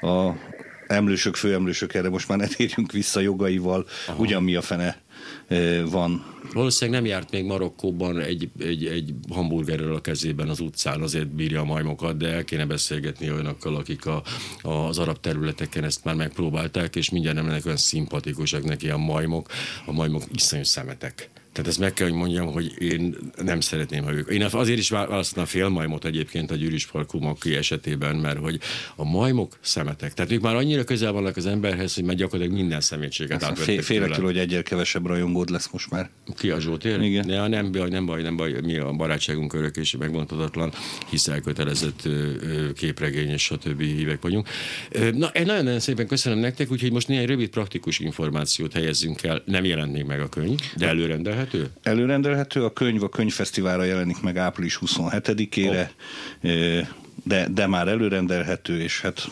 [0.07, 0.35] a
[0.87, 4.21] emlősök, főemlősök, erre most már ne térjünk vissza jogaival, Aha.
[4.21, 5.01] ugyan mi a fene
[5.85, 6.25] van.
[6.53, 11.61] Valószínűleg nem járt még Marokkóban egy, egy, egy hamburgerrel a kezében az utcán, azért bírja
[11.61, 14.23] a majmokat, de el kéne beszélgetni olyanokkal, akik a,
[14.61, 19.49] az arab területeken ezt már megpróbálták, és mindjárt nem lennek olyan szimpatikusak neki a majmok.
[19.85, 21.29] A majmok iszonyú szemetek.
[21.51, 24.29] Tehát ezt meg kell, hogy mondjam, hogy én nem szeretném, ha ők.
[24.29, 28.59] Én azért is választanám fél majmot egyébként a gyűrűs parkumok esetében, mert hogy
[28.95, 30.13] a majmok szemetek.
[30.13, 33.81] Tehát ők már annyira közel vannak az emberhez, hogy már gyakorlatilag minden szemétséget átvettek.
[33.81, 36.09] Félek tőle, hogy egyre kevesebb rajongód lesz most már.
[36.37, 37.01] Ki a Zsótér?
[37.01, 37.29] Igen.
[37.29, 38.55] Ja, nem baj, nem baj, nem baj.
[38.63, 40.71] Mi a barátságunk örök és megmondhatatlan,
[41.09, 42.09] hisz elkötelezett
[42.75, 43.81] képregény és stb.
[43.81, 44.47] hívek vagyunk.
[45.13, 49.43] Na, nagyon-nagyon szépen köszönöm nektek, úgyhogy most néhány rövid praktikus információt helyezzünk el.
[49.45, 51.71] Nem jelent még meg a könyv, de előrendelhet előrendelhető?
[51.83, 55.89] Előrendelhető, a könyv a könyvfesztiválra jelenik meg április 27-ére.
[56.43, 56.87] Oh
[57.23, 59.29] de, de már előrendelhető, és hát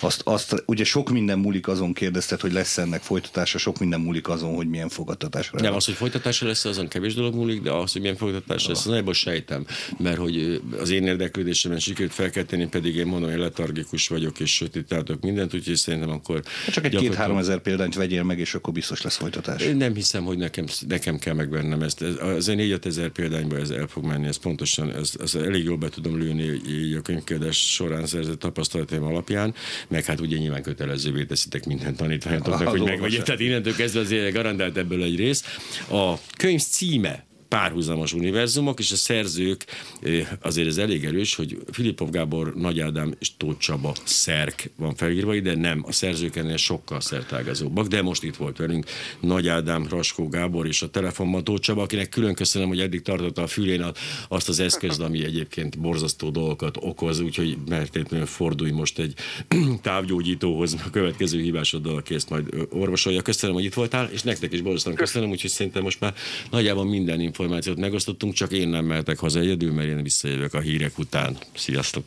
[0.00, 4.28] azt, azt, ugye sok minden múlik azon kérdezted, hogy lesz ennek folytatása, sok minden múlik
[4.28, 5.60] azon, hogy milyen fogadtatásra.
[5.60, 8.78] Nem, az, hogy folytatása lesz, azon kevés dolog múlik, de az, hogy milyen fogadtatás lesz,
[8.78, 9.66] az nagyjából sejtem,
[9.98, 15.20] mert hogy az én érdeklődésemben sikerült felkelteni, pedig én mondom, hogy letargikus vagyok, és sötétátok
[15.20, 16.42] mindent, úgyhogy szerintem akkor...
[16.64, 19.62] Hát csak egy két-három ezer példányt vegyél meg, és akkor biztos lesz folytatás.
[19.62, 22.02] Én nem hiszem, hogy nekem, nekem kell megvennem ezt.
[22.02, 25.76] Az én 4 ezer példányba ez el fog menni, ez pontosan, ez, ez elég jól
[25.76, 29.54] be tudom lőni így a könyvkiadás során szerzett tapasztalataim alapján,
[29.88, 34.76] meg hát ugye nyilván kötelezővé teszitek minden tanítványatoknak, hogy meg Tehát innentől kezdve azért garantált
[34.76, 35.44] ebből egy rész.
[35.90, 39.64] A könyv címe párhuzamos univerzumok, és a szerzők
[40.40, 45.34] azért ez elég erős, hogy Filipov Gábor, Nagy Ádám és Tóth Csaba szerk van felírva
[45.34, 48.86] ide, nem, a szerzők ennél sokkal szertágazóbbak, de most itt volt velünk
[49.20, 53.42] Nagy Ádám, Raskó Gábor és a telefonban Tóth Csaba, akinek külön köszönöm, hogy eddig tartotta
[53.42, 53.84] a fülén
[54.28, 59.14] azt az eszközt, ami egyébként borzasztó dolgokat okoz, úgyhogy mertétlenül fordulj most egy
[59.82, 63.22] távgyógyítóhoz a következő hívásoddal, aki ezt majd orvosolja.
[63.22, 66.14] Köszönöm, hogy itt voltál, és nektek is borzasztóan köszönöm, úgyhogy szerintem most már
[66.50, 70.98] nagyjából minden információt megosztottunk, csak én nem mehetek haza egyedül, mert én visszajövök a hírek
[70.98, 71.36] után.
[71.54, 72.06] Sziasztok!